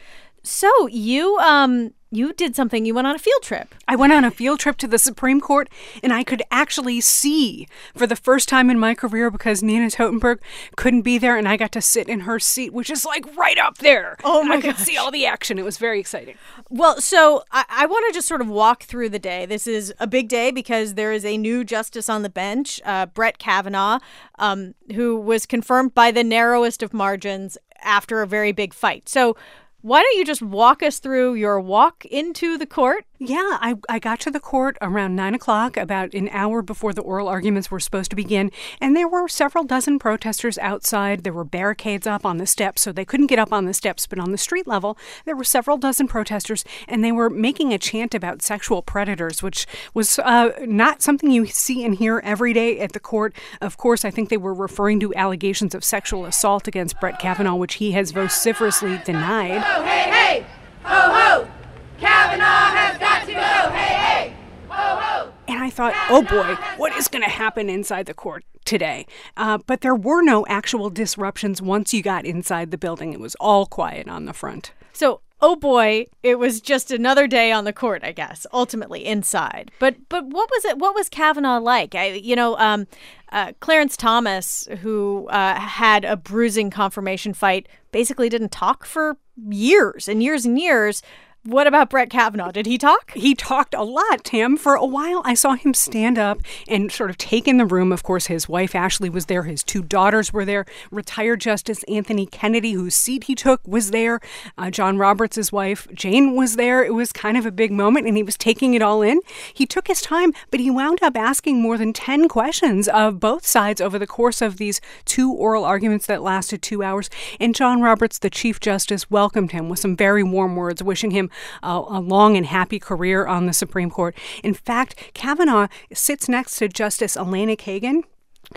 So 0.42 0.86
you 0.86 1.36
um 1.36 1.92
you 2.14 2.32
did 2.32 2.56
something. 2.56 2.84
You 2.84 2.94
went 2.94 3.06
on 3.06 3.14
a 3.14 3.18
field 3.18 3.42
trip. 3.42 3.74
I 3.86 3.96
went 3.96 4.12
on 4.12 4.24
a 4.24 4.30
field 4.30 4.60
trip 4.60 4.76
to 4.78 4.86
the 4.86 4.98
Supreme 4.98 5.40
Court 5.40 5.68
and 6.02 6.12
I 6.12 6.24
could 6.24 6.42
actually 6.50 7.00
see 7.00 7.66
for 7.96 8.06
the 8.06 8.16
first 8.16 8.48
time 8.48 8.70
in 8.70 8.78
my 8.78 8.94
career 8.94 9.30
because 9.30 9.62
Nina 9.62 9.88
Totenberg 9.88 10.38
couldn't 10.76 11.02
be 11.02 11.18
there 11.18 11.36
and 11.36 11.48
I 11.48 11.56
got 11.56 11.72
to 11.72 11.80
sit 11.80 12.08
in 12.08 12.20
her 12.20 12.38
seat, 12.38 12.72
which 12.72 12.90
is 12.90 13.04
like 13.04 13.24
right 13.36 13.58
up 13.58 13.78
there. 13.78 14.16
Oh 14.24 14.42
my 14.42 14.56
I 14.56 14.60
could 14.60 14.76
gosh. 14.76 14.84
see 14.84 14.96
all 14.96 15.10
the 15.10 15.26
action. 15.26 15.58
It 15.58 15.64
was 15.64 15.78
very 15.78 16.00
exciting. 16.00 16.36
Well, 16.70 17.00
so 17.00 17.44
I, 17.50 17.64
I 17.68 17.86
want 17.86 18.06
to 18.08 18.14
just 18.14 18.28
sort 18.28 18.40
of 18.40 18.48
walk 18.48 18.84
through 18.84 19.10
the 19.10 19.18
day. 19.18 19.46
This 19.46 19.66
is 19.66 19.92
a 19.98 20.06
big 20.06 20.28
day 20.28 20.50
because 20.50 20.94
there 20.94 21.12
is 21.12 21.24
a 21.24 21.36
new 21.36 21.64
justice 21.64 22.08
on 22.08 22.22
the 22.22 22.30
bench, 22.30 22.80
uh, 22.84 23.06
Brett 23.06 23.38
Kavanaugh, 23.38 23.98
um, 24.38 24.74
who 24.94 25.16
was 25.16 25.46
confirmed 25.46 25.94
by 25.94 26.10
the 26.10 26.24
narrowest 26.24 26.82
of 26.82 26.92
margins 26.92 27.58
after 27.82 28.22
a 28.22 28.26
very 28.26 28.52
big 28.52 28.72
fight. 28.72 29.08
So 29.08 29.36
why 29.84 30.00
don't 30.00 30.16
you 30.16 30.24
just 30.24 30.40
walk 30.40 30.82
us 30.82 30.98
through 30.98 31.34
your 31.34 31.60
walk 31.60 32.06
into 32.06 32.56
the 32.56 32.64
court? 32.64 33.04
Yeah, 33.20 33.58
I, 33.60 33.76
I 33.88 34.00
got 34.00 34.18
to 34.20 34.30
the 34.32 34.40
court 34.40 34.76
around 34.82 35.14
nine 35.14 35.34
o'clock, 35.34 35.76
about 35.76 36.14
an 36.14 36.28
hour 36.30 36.62
before 36.62 36.92
the 36.92 37.00
oral 37.00 37.28
arguments 37.28 37.70
were 37.70 37.78
supposed 37.78 38.10
to 38.10 38.16
begin, 38.16 38.50
and 38.80 38.96
there 38.96 39.06
were 39.06 39.28
several 39.28 39.62
dozen 39.62 40.00
protesters 40.00 40.58
outside. 40.58 41.22
There 41.22 41.32
were 41.32 41.44
barricades 41.44 42.08
up 42.08 42.26
on 42.26 42.38
the 42.38 42.46
steps, 42.46 42.82
so 42.82 42.90
they 42.90 43.04
couldn't 43.04 43.28
get 43.28 43.38
up 43.38 43.52
on 43.52 43.66
the 43.66 43.72
steps, 43.72 44.08
but 44.08 44.18
on 44.18 44.32
the 44.32 44.36
street 44.36 44.66
level, 44.66 44.98
there 45.26 45.36
were 45.36 45.44
several 45.44 45.76
dozen 45.76 46.08
protesters, 46.08 46.64
and 46.88 47.04
they 47.04 47.12
were 47.12 47.30
making 47.30 47.72
a 47.72 47.78
chant 47.78 48.16
about 48.16 48.42
sexual 48.42 48.82
predators, 48.82 49.44
which 49.44 49.64
was 49.94 50.18
uh, 50.18 50.50
not 50.62 51.00
something 51.00 51.30
you 51.30 51.46
see 51.46 51.84
and 51.84 51.94
hear 51.94 52.20
every 52.24 52.52
day 52.52 52.80
at 52.80 52.94
the 52.94 53.00
court. 53.00 53.32
Of 53.60 53.76
course, 53.76 54.04
I 54.04 54.10
think 54.10 54.28
they 54.28 54.36
were 54.36 54.54
referring 54.54 54.98
to 55.00 55.14
allegations 55.14 55.72
of 55.72 55.84
sexual 55.84 56.24
assault 56.26 56.66
against 56.66 56.98
Brett 56.98 57.20
Kavanaugh, 57.20 57.54
which 57.54 57.74
he 57.74 57.92
has 57.92 58.10
vociferously 58.10 59.00
denied. 59.04 59.62
hey, 59.62 60.10
hey! 60.10 60.46
Ho, 60.82 61.12
ho! 61.12 61.63
Kavanaugh 61.98 62.70
has 62.74 62.98
got 62.98 63.26
to 63.26 63.32
go! 63.32 63.70
Hey, 63.70 63.94
hey! 63.94 64.36
Ho, 64.68 64.96
ho! 64.96 65.32
And 65.46 65.62
I 65.62 65.70
thought, 65.70 65.94
oh 66.10 66.22
boy, 66.22 66.54
what 66.76 66.94
is 66.96 67.08
going 67.08 67.22
to 67.22 67.30
happen 67.30 67.68
inside 67.68 68.06
the 68.06 68.14
court 68.14 68.44
today? 68.64 69.06
Uh, 69.36 69.58
but 69.66 69.80
there 69.82 69.94
were 69.94 70.22
no 70.22 70.44
actual 70.46 70.90
disruptions 70.90 71.62
once 71.62 71.94
you 71.94 72.02
got 72.02 72.24
inside 72.24 72.70
the 72.70 72.78
building. 72.78 73.12
It 73.12 73.20
was 73.20 73.36
all 73.36 73.66
quiet 73.66 74.08
on 74.08 74.24
the 74.24 74.32
front. 74.32 74.72
So, 74.92 75.20
oh 75.40 75.56
boy, 75.56 76.06
it 76.22 76.38
was 76.38 76.60
just 76.60 76.90
another 76.90 77.26
day 77.26 77.52
on 77.52 77.64
the 77.64 77.72
court, 77.72 78.02
I 78.02 78.12
guess. 78.12 78.46
Ultimately, 78.52 79.04
inside. 79.04 79.70
But 79.78 79.96
but 80.08 80.26
what 80.26 80.50
was 80.50 80.64
it? 80.64 80.78
What 80.78 80.94
was 80.94 81.08
Kavanaugh 81.08 81.58
like? 81.58 81.94
I, 81.94 82.12
you 82.12 82.34
know, 82.34 82.56
um, 82.58 82.86
uh, 83.30 83.52
Clarence 83.60 83.96
Thomas, 83.96 84.66
who 84.80 85.28
uh, 85.28 85.58
had 85.58 86.04
a 86.04 86.16
bruising 86.16 86.70
confirmation 86.70 87.34
fight, 87.34 87.68
basically 87.92 88.28
didn't 88.28 88.52
talk 88.52 88.84
for 88.86 89.16
years 89.36 90.08
and 90.08 90.22
years 90.22 90.44
and 90.44 90.58
years. 90.58 91.02
What 91.46 91.66
about 91.66 91.90
Brett 91.90 92.08
Kavanaugh? 92.08 92.52
Did 92.52 92.64
he 92.64 92.78
talk? 92.78 93.12
He 93.12 93.34
talked 93.34 93.74
a 93.74 93.82
lot, 93.82 94.24
Tim. 94.24 94.56
For 94.56 94.76
a 94.76 94.86
while, 94.86 95.20
I 95.26 95.34
saw 95.34 95.52
him 95.52 95.74
stand 95.74 96.18
up 96.18 96.40
and 96.66 96.90
sort 96.90 97.10
of 97.10 97.18
take 97.18 97.46
in 97.46 97.58
the 97.58 97.66
room. 97.66 97.92
Of 97.92 98.02
course, 98.02 98.28
his 98.28 98.48
wife 98.48 98.74
Ashley 98.74 99.10
was 99.10 99.26
there, 99.26 99.42
his 99.42 99.62
two 99.62 99.82
daughters 99.82 100.32
were 100.32 100.46
there. 100.46 100.64
Retired 100.90 101.42
Justice 101.42 101.82
Anthony 101.82 102.24
Kennedy, 102.24 102.72
whose 102.72 102.94
seat 102.94 103.24
he 103.24 103.34
took, 103.34 103.60
was 103.68 103.90
there. 103.90 104.20
Uh, 104.56 104.70
John 104.70 104.96
Roberts' 104.96 105.52
wife 105.52 105.86
Jane 105.92 106.34
was 106.34 106.56
there. 106.56 106.82
It 106.82 106.94
was 106.94 107.12
kind 107.12 107.36
of 107.36 107.44
a 107.44 107.52
big 107.52 107.70
moment, 107.70 108.06
and 108.06 108.16
he 108.16 108.22
was 108.22 108.38
taking 108.38 108.72
it 108.72 108.80
all 108.80 109.02
in. 109.02 109.20
He 109.52 109.66
took 109.66 109.86
his 109.86 110.00
time, 110.00 110.32
but 110.50 110.60
he 110.60 110.70
wound 110.70 111.02
up 111.02 111.14
asking 111.14 111.60
more 111.60 111.76
than 111.76 111.92
10 111.92 112.26
questions 112.26 112.88
of 112.88 113.20
both 113.20 113.44
sides 113.44 113.82
over 113.82 113.98
the 113.98 114.06
course 114.06 114.40
of 114.40 114.56
these 114.56 114.80
two 115.04 115.30
oral 115.30 115.66
arguments 115.66 116.06
that 116.06 116.22
lasted 116.22 116.62
two 116.62 116.82
hours. 116.82 117.10
And 117.38 117.54
John 117.54 117.82
Roberts, 117.82 118.18
the 118.18 118.30
Chief 118.30 118.60
Justice, 118.60 119.10
welcomed 119.10 119.52
him 119.52 119.68
with 119.68 119.80
some 119.80 119.94
very 119.94 120.22
warm 120.22 120.56
words, 120.56 120.82
wishing 120.82 121.10
him 121.10 121.28
a, 121.62 121.82
a 121.88 122.00
long 122.00 122.36
and 122.36 122.46
happy 122.46 122.78
career 122.78 123.26
on 123.26 123.46
the 123.46 123.52
Supreme 123.52 123.90
Court. 123.90 124.16
In 124.42 124.54
fact, 124.54 125.12
Kavanaugh 125.14 125.68
sits 125.92 126.28
next 126.28 126.56
to 126.58 126.68
Justice 126.68 127.16
Elena 127.16 127.56
Kagan 127.56 128.02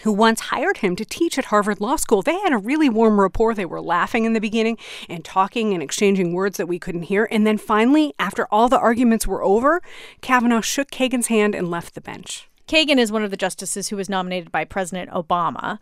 who 0.03 0.12
once 0.12 0.39
hired 0.41 0.77
him 0.77 0.96
to 0.96 1.05
teach 1.05 1.38
at 1.38 1.46
Harvard 1.46 1.79
Law 1.79 1.96
School. 1.96 2.22
They 2.22 2.38
had 2.39 2.53
a 2.53 2.57
really 2.57 2.89
warm 2.89 3.19
rapport. 3.19 3.53
They 3.53 3.65
were 3.65 3.81
laughing 3.81 4.25
in 4.25 4.34
the 4.34 4.41
beginning 4.41 4.77
and 5.10 5.24
talking 5.24 5.74
and 5.74 5.81
exchanging 5.81 6.34
words 6.34 6.57
that 6.57 6.67
we 6.67 6.79
couldn't 6.79 7.03
hear. 7.03 7.27
And 7.31 7.46
then 7.48 7.57
finally, 7.57 8.13
after 8.19 8.48
all 8.51 8.69
the 8.69 8.79
arguments 8.79 9.27
were 9.27 9.43
over, 9.43 9.81
Kavanaugh 10.22 10.62
shook 10.62 10.91
Kagan's 10.91 11.27
hand 11.27 11.55
and 11.55 11.69
left 11.69 11.96
the 11.96 12.01
bench. 12.01 12.50
Kagan 12.67 12.98
is 12.98 13.12
one 13.12 13.24
of 13.24 13.31
the 13.31 13.38
justices 13.38 13.89
who 13.89 13.96
was 13.96 14.10
nominated 14.10 14.51
by 14.51 14.65
President 14.65 15.10
Obama. 15.12 15.79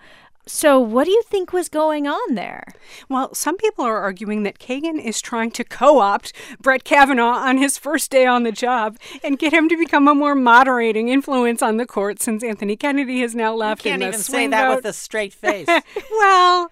So, 0.48 0.80
what 0.80 1.06
do 1.06 1.12
you 1.12 1.24
think 1.24 1.52
was 1.54 1.70
going 1.70 2.08
on 2.08 2.36
there? 2.36 2.66
Well, 3.10 3.34
some 3.34 3.58
people 3.58 3.84
are 3.84 3.98
arguing 3.98 4.44
that 4.44 4.60
Kagan 4.60 5.04
is 5.04 5.20
trying 5.22 5.50
to 5.52 5.64
co 5.64 6.00
opt 6.00 6.34
Brett 6.62 6.84
Kavanaugh 6.84 7.38
on 7.38 7.58
his 7.58 7.80
first 7.80 8.12
day 8.12 8.28
on 8.28 8.44
the 8.44 8.52
job 8.52 8.98
and 9.24 9.40
get 9.40 9.54
him 9.54 9.68
to 9.70 9.78
become 9.78 10.08
a 10.08 10.14
more 10.14 10.36
moderating 10.36 11.10
influence 11.10 11.64
on 11.64 11.78
the 11.78 11.86
court 11.88 12.22
since 12.22 12.44
Anthony 12.44 12.76
Kennedy 12.76 13.22
has 13.22 13.34
now 13.34 13.56
left. 13.56 13.84
You 13.86 13.92
can't 13.92 14.04
in 14.04 14.10
the 14.10 14.14
even 14.14 14.20
say 14.20 14.32
swing 14.34 14.50
that 14.52 14.68
vote. 14.68 14.76
with 14.78 14.86
a 14.86 14.94
straight 14.94 15.34
face. 15.46 15.68
well, 16.12 16.72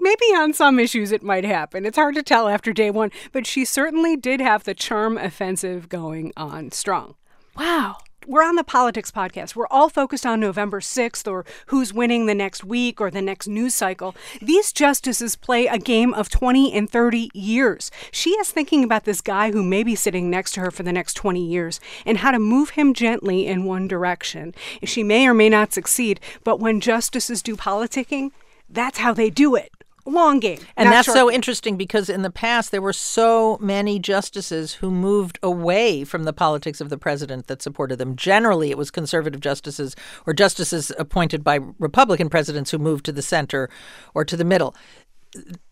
maybe 0.00 0.24
on 0.34 0.52
some 0.52 0.78
issues 0.80 1.12
it 1.12 1.22
might 1.22 1.44
happen. 1.44 1.86
It's 1.86 1.96
hard 1.96 2.16
to 2.16 2.22
tell 2.22 2.48
after 2.48 2.72
day 2.72 2.90
one, 2.90 3.10
but 3.32 3.46
she 3.46 3.64
certainly 3.64 4.16
did 4.16 4.40
have 4.40 4.64
the 4.64 4.74
charm 4.74 5.18
offensive 5.18 5.88
going 5.88 6.32
on 6.36 6.72
strong. 6.72 7.14
Wow. 7.56 7.98
We're 8.26 8.42
on 8.42 8.56
the 8.56 8.64
politics 8.64 9.10
podcast. 9.10 9.54
We're 9.54 9.66
all 9.66 9.90
focused 9.90 10.24
on 10.24 10.40
November 10.40 10.80
6th 10.80 11.30
or 11.30 11.44
who's 11.66 11.92
winning 11.92 12.24
the 12.24 12.34
next 12.34 12.64
week 12.64 12.98
or 12.98 13.10
the 13.10 13.20
next 13.20 13.46
news 13.46 13.74
cycle. 13.74 14.14
These 14.40 14.72
justices 14.72 15.36
play 15.36 15.66
a 15.66 15.76
game 15.76 16.14
of 16.14 16.30
20 16.30 16.72
and 16.72 16.88
30 16.88 17.30
years. 17.34 17.90
She 18.10 18.30
is 18.30 18.50
thinking 18.50 18.82
about 18.82 19.04
this 19.04 19.20
guy 19.20 19.52
who 19.52 19.62
may 19.62 19.82
be 19.82 19.94
sitting 19.94 20.30
next 20.30 20.52
to 20.52 20.60
her 20.60 20.70
for 20.70 20.82
the 20.82 20.92
next 20.92 21.14
20 21.14 21.44
years 21.44 21.80
and 22.06 22.18
how 22.18 22.30
to 22.30 22.38
move 22.38 22.70
him 22.70 22.94
gently 22.94 23.46
in 23.46 23.64
one 23.64 23.86
direction. 23.86 24.54
She 24.84 25.02
may 25.02 25.26
or 25.26 25.34
may 25.34 25.50
not 25.50 25.74
succeed, 25.74 26.18
but 26.44 26.58
when 26.58 26.80
justices 26.80 27.42
do 27.42 27.56
politicking, 27.56 28.30
that's 28.70 28.98
how 28.98 29.12
they 29.12 29.28
do 29.28 29.54
it. 29.54 29.70
Long 30.06 30.38
game. 30.38 30.58
And 30.76 30.92
that's 30.92 31.10
so 31.10 31.28
game. 31.28 31.36
interesting 31.36 31.76
because 31.76 32.10
in 32.10 32.22
the 32.22 32.30
past 32.30 32.70
there 32.70 32.82
were 32.82 32.92
so 32.92 33.56
many 33.60 33.98
justices 33.98 34.74
who 34.74 34.90
moved 34.90 35.38
away 35.42 36.04
from 36.04 36.24
the 36.24 36.32
politics 36.32 36.80
of 36.80 36.90
the 36.90 36.98
president 36.98 37.46
that 37.46 37.62
supported 37.62 37.96
them. 37.96 38.14
Generally, 38.14 38.70
it 38.70 38.76
was 38.76 38.90
conservative 38.90 39.40
justices 39.40 39.96
or 40.26 40.34
justices 40.34 40.92
appointed 40.98 41.42
by 41.42 41.60
Republican 41.78 42.28
presidents 42.28 42.70
who 42.70 42.78
moved 42.78 43.06
to 43.06 43.12
the 43.12 43.22
center 43.22 43.70
or 44.12 44.24
to 44.24 44.36
the 44.36 44.44
middle. 44.44 44.74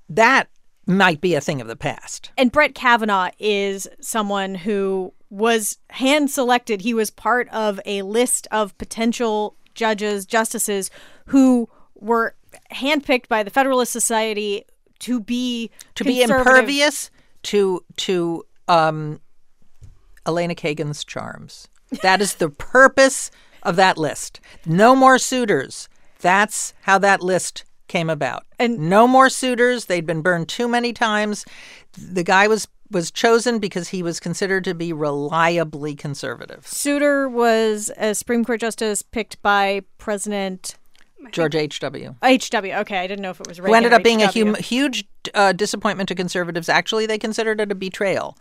That 0.08 0.48
might 0.86 1.20
be 1.20 1.34
a 1.34 1.40
thing 1.40 1.60
of 1.60 1.68
the 1.68 1.76
past. 1.76 2.30
And 2.38 2.50
Brett 2.50 2.74
Kavanaugh 2.74 3.30
is 3.38 3.86
someone 4.00 4.54
who 4.54 5.12
was 5.30 5.78
hand 5.90 6.30
selected. 6.30 6.80
He 6.80 6.94
was 6.94 7.10
part 7.10 7.48
of 7.50 7.80
a 7.86 8.02
list 8.02 8.48
of 8.50 8.76
potential 8.78 9.56
judges, 9.74 10.26
justices 10.26 10.90
who 11.26 11.68
were 11.94 12.34
handpicked 12.72 13.28
by 13.28 13.42
the 13.42 13.50
Federalist 13.50 13.92
Society 13.92 14.64
to 15.00 15.20
be 15.20 15.70
To 15.96 16.04
be 16.04 16.22
impervious 16.22 17.10
to 17.44 17.84
to 17.96 18.44
um, 18.68 19.20
Elena 20.26 20.54
Kagan's 20.54 21.04
charms. 21.04 21.68
That 22.02 22.20
is 22.20 22.36
the 22.36 22.48
purpose 22.48 23.30
of 23.62 23.76
that 23.76 23.98
list. 23.98 24.40
No 24.64 24.94
more 24.94 25.18
suitors. 25.18 25.88
That's 26.20 26.72
how 26.82 26.98
that 26.98 27.20
list 27.20 27.64
came 27.88 28.08
about. 28.08 28.44
And- 28.58 28.78
no 28.78 29.06
more 29.06 29.28
suitors. 29.28 29.86
They'd 29.86 30.06
been 30.06 30.22
burned 30.22 30.48
too 30.48 30.68
many 30.68 30.92
times. 30.92 31.44
The 31.98 32.24
guy 32.24 32.48
was 32.48 32.68
was 32.90 33.10
chosen 33.10 33.58
because 33.58 33.88
he 33.88 34.02
was 34.02 34.20
considered 34.20 34.64
to 34.64 34.74
be 34.74 34.92
reliably 34.92 35.94
conservative. 35.94 36.66
Souter 36.66 37.26
was 37.26 37.90
a 37.96 38.14
Supreme 38.14 38.44
Court 38.44 38.60
justice 38.60 39.00
picked 39.00 39.40
by 39.40 39.80
President 39.96 40.76
George 41.30 41.54
H.W. 41.54 42.16
H.W. 42.22 42.74
Okay, 42.74 42.98
I 42.98 43.06
didn't 43.06 43.22
know 43.22 43.30
if 43.30 43.40
it 43.40 43.46
was 43.46 43.60
Reagan 43.60 43.70
Who 43.70 43.76
ended 43.76 43.92
up 43.92 44.02
being 44.02 44.22
a 44.22 44.26
hum- 44.26 44.54
huge 44.56 45.04
uh, 45.34 45.52
disappointment 45.52 46.08
to 46.08 46.14
conservatives. 46.14 46.68
Actually, 46.68 47.06
they 47.06 47.18
considered 47.18 47.60
it 47.60 47.72
a 47.72 47.74
betrayal. 47.74 48.36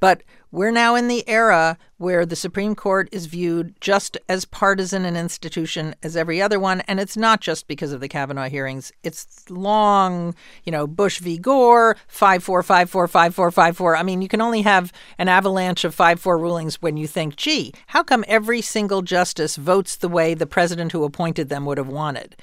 But 0.00 0.22
we're 0.54 0.70
now 0.70 0.94
in 0.94 1.08
the 1.08 1.28
era 1.28 1.78
where 1.98 2.24
the 2.26 2.36
Supreme 2.36 2.74
Court 2.74 3.08
is 3.10 3.26
viewed 3.26 3.74
just 3.80 4.16
as 4.28 4.44
partisan 4.44 5.04
an 5.04 5.16
institution 5.16 5.94
as 6.02 6.16
every 6.16 6.40
other 6.40 6.60
one. 6.60 6.80
And 6.82 7.00
it's 7.00 7.16
not 7.16 7.40
just 7.40 7.66
because 7.66 7.92
of 7.92 8.00
the 8.00 8.08
Kavanaugh 8.08 8.48
hearings. 8.48 8.92
It's 9.02 9.48
long, 9.50 10.34
you 10.64 10.70
know, 10.70 10.86
Bush 10.86 11.18
v. 11.18 11.38
Gore, 11.38 11.96
5 12.06 12.44
4, 12.44 12.62
5 12.62 12.90
4, 12.90 13.08
5 13.08 13.34
4, 13.34 13.50
5 13.50 13.76
4. 13.76 13.96
I 13.96 14.02
mean, 14.02 14.22
you 14.22 14.28
can 14.28 14.40
only 14.40 14.62
have 14.62 14.92
an 15.18 15.28
avalanche 15.28 15.82
of 15.84 15.94
5 15.94 16.20
4 16.20 16.38
rulings 16.38 16.80
when 16.82 16.96
you 16.96 17.06
think, 17.08 17.36
gee, 17.36 17.72
how 17.88 18.02
come 18.02 18.24
every 18.28 18.60
single 18.60 19.02
justice 19.02 19.56
votes 19.56 19.96
the 19.96 20.08
way 20.08 20.34
the 20.34 20.46
president 20.46 20.92
who 20.92 21.04
appointed 21.04 21.48
them 21.48 21.64
would 21.64 21.78
have 21.78 21.88
wanted? 21.88 22.36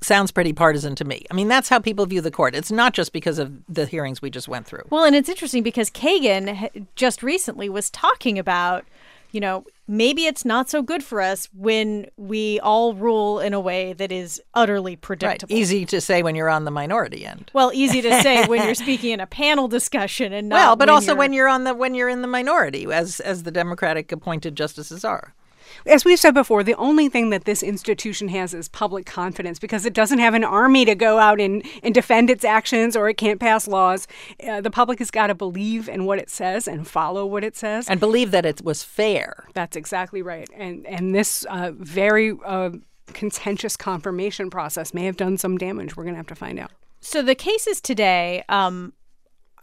Sounds 0.00 0.30
pretty 0.30 0.54
partisan 0.54 0.94
to 0.94 1.04
me. 1.04 1.24
I 1.30 1.34
mean, 1.34 1.48
that's 1.48 1.68
how 1.68 1.80
people 1.80 2.06
view 2.06 2.20
the 2.20 2.30
court. 2.30 2.54
It's 2.54 2.72
not 2.72 2.94
just 2.94 3.12
because 3.12 3.37
of 3.38 3.52
the 3.68 3.86
hearings 3.86 4.20
we 4.20 4.30
just 4.30 4.48
went 4.48 4.66
through. 4.66 4.84
Well, 4.90 5.04
and 5.04 5.14
it's 5.14 5.28
interesting 5.28 5.62
because 5.62 5.90
Kagan 5.90 6.86
just 6.94 7.22
recently 7.22 7.68
was 7.68 7.90
talking 7.90 8.38
about 8.38 8.84
you 9.32 9.40
know, 9.40 9.64
maybe 9.86 10.26
it's 10.26 10.44
not 10.44 10.70
so 10.70 10.82
good 10.82 11.02
for 11.02 11.20
us 11.20 11.48
when 11.52 12.06
we 12.16 12.58
all 12.60 12.94
rule 12.94 13.40
in 13.40 13.52
a 13.52 13.60
way 13.60 13.92
that 13.92 14.10
is 14.10 14.40
utterly 14.54 14.96
predictable. 14.96 15.54
Right. 15.54 15.60
Easy 15.60 15.84
to 15.86 16.00
say 16.00 16.22
when 16.22 16.34
you're 16.34 16.48
on 16.48 16.64
the 16.64 16.70
minority 16.70 17.26
end. 17.26 17.50
Well, 17.52 17.70
easy 17.74 18.00
to 18.02 18.22
say 18.22 18.46
when 18.46 18.64
you're 18.64 18.74
speaking 18.74 19.12
in 19.12 19.20
a 19.20 19.26
panel 19.26 19.68
discussion 19.68 20.32
and 20.32 20.48
not 20.48 20.56
Well, 20.56 20.76
but 20.76 20.88
when 20.88 20.94
also 20.94 21.08
you're... 21.08 21.16
when 21.16 21.32
you're 21.32 21.48
on 21.48 21.64
the 21.64 21.74
when 21.74 21.94
you're 21.94 22.08
in 22.08 22.22
the 22.22 22.28
minority 22.28 22.86
as 22.86 23.20
as 23.20 23.42
the 23.42 23.50
democratic 23.50 24.10
appointed 24.12 24.56
justices 24.56 25.04
are. 25.04 25.34
As 25.86 26.04
we've 26.04 26.18
said 26.18 26.34
before, 26.34 26.62
the 26.62 26.74
only 26.74 27.08
thing 27.08 27.30
that 27.30 27.44
this 27.44 27.62
institution 27.62 28.28
has 28.28 28.54
is 28.54 28.68
public 28.68 29.06
confidence 29.06 29.58
because 29.58 29.86
it 29.86 29.92
doesn't 29.92 30.18
have 30.18 30.34
an 30.34 30.44
army 30.44 30.84
to 30.84 30.94
go 30.94 31.18
out 31.18 31.40
and, 31.40 31.64
and 31.82 31.94
defend 31.94 32.30
its 32.30 32.44
actions 32.44 32.96
or 32.96 33.08
it 33.08 33.14
can't 33.14 33.40
pass 33.40 33.68
laws. 33.68 34.06
Uh, 34.46 34.60
the 34.60 34.70
public 34.70 34.98
has 34.98 35.10
got 35.10 35.28
to 35.28 35.34
believe 35.34 35.88
in 35.88 36.04
what 36.04 36.18
it 36.18 36.30
says 36.30 36.68
and 36.68 36.86
follow 36.86 37.24
what 37.26 37.44
it 37.44 37.56
says. 37.56 37.88
And 37.88 38.00
believe 38.00 38.30
that 38.32 38.44
it 38.44 38.62
was 38.62 38.82
fair. 38.82 39.46
That's 39.54 39.76
exactly 39.76 40.22
right. 40.22 40.48
And, 40.54 40.86
and 40.86 41.14
this 41.14 41.44
uh, 41.48 41.72
very 41.74 42.34
uh, 42.44 42.70
contentious 43.12 43.76
confirmation 43.76 44.50
process 44.50 44.92
may 44.92 45.04
have 45.04 45.16
done 45.16 45.38
some 45.38 45.58
damage. 45.58 45.96
We're 45.96 46.04
going 46.04 46.14
to 46.14 46.18
have 46.18 46.26
to 46.28 46.34
find 46.34 46.58
out. 46.58 46.70
So 47.00 47.22
the 47.22 47.34
cases 47.34 47.80
today, 47.80 48.42
um, 48.48 48.92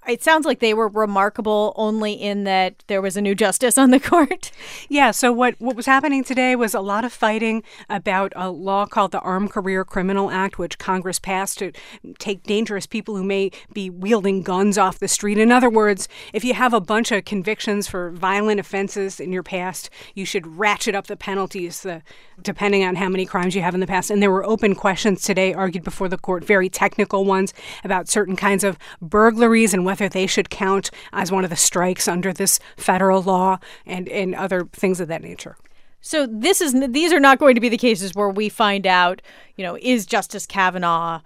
it 0.08 0.24
sounds 0.24 0.46
like 0.46 0.60
they 0.60 0.74
were 0.74 0.88
remarkable 0.88 1.74
only 1.76 2.14
in 2.14 2.44
that 2.44 2.84
there 2.88 3.02
was 3.02 3.18
a 3.18 3.22
new 3.22 3.36
justice 3.36 3.78
on 3.78 3.92
the 3.92 4.00
court. 4.12 4.52
Yeah, 4.90 5.12
so 5.12 5.32
what, 5.32 5.56
what 5.60 5.76
was 5.76 5.86
happening 5.86 6.24
today 6.24 6.56
was 6.56 6.74
a 6.74 6.82
lot 6.82 7.04
of 7.04 7.14
fighting 7.14 7.64
about 7.90 8.34
a 8.36 8.50
law 8.50 8.86
called 8.86 9.12
the 9.12 9.20
Armed 9.20 9.52
Career 9.52 9.84
Criminal 9.84 10.30
Act, 10.30 10.58
which 10.58 10.78
Congress 10.78 11.20
passed 11.20 11.60
to 11.60 11.72
take 12.20 12.44
dangerous 12.44 12.86
people 12.86 13.16
who 13.16 13.24
may 13.24 13.52
be 13.74 13.90
wielding 13.90 14.42
guns 14.42 14.78
off 14.78 15.00
the 15.00 15.08
street. 15.08 15.38
In 15.38 15.52
other 15.52 15.70
words, 15.70 16.08
if 16.34 16.44
you 16.44 16.54
have 16.54 16.74
a 16.74 16.82
bunch 16.82 17.12
of 17.12 17.26
convictions 17.26 17.88
for 17.88 18.12
violent 18.12 18.60
offenses 18.60 19.20
in 19.20 19.32
your 19.32 19.44
past, 19.44 19.90
you 20.14 20.26
should 20.26 20.58
ratchet 20.58 20.96
up 20.96 21.08
the 21.08 21.16
penalties 21.16 21.86
depending 22.42 22.84
on 22.84 22.96
how 22.96 23.10
many 23.10 23.26
crimes 23.26 23.56
you 23.56 23.62
have 23.62 23.74
in 23.74 23.80
the 23.80 23.88
past. 23.88 24.10
And 24.10 24.22
there 24.22 24.32
were 24.32 24.46
open 24.46 24.76
questions 24.76 25.22
today 25.22 25.54
argued 25.54 25.84
before 25.84 26.10
the 26.10 26.18
court, 26.18 26.44
very 26.44 26.70
technical 26.70 27.26
ones 27.26 27.54
about 27.84 28.10
certain 28.10 28.36
kinds 28.36 28.64
of 28.64 28.78
burglaries 29.02 29.74
and 29.74 29.86
whether 29.96 30.10
they 30.10 30.28
should 30.28 30.50
count 30.50 30.92
as 31.14 31.32
one 31.32 31.44
of 31.44 31.50
the 31.50 31.56
strikes 31.56 32.08
under 32.08 32.34
this 32.34 32.60
federal 32.78 33.22
law 33.22 33.60
and, 33.86 34.10
and 34.10 34.36
other 34.36 34.66
things 34.74 35.00
of 35.00 35.08
that 35.08 35.24
nature. 35.24 35.58
So 36.02 36.28
this 36.28 36.62
is 36.62 36.76
these 36.90 37.12
are 37.12 37.20
not 37.20 37.40
going 37.40 37.56
to 37.56 37.62
be 37.62 37.70
the 37.70 37.78
cases 37.78 38.14
where 38.14 38.30
we 38.30 38.48
find 38.50 38.86
out, 38.86 39.22
you 39.56 39.64
know, 39.64 39.78
is 39.82 40.06
Justice 40.06 40.46
Kavanaugh 40.46 41.22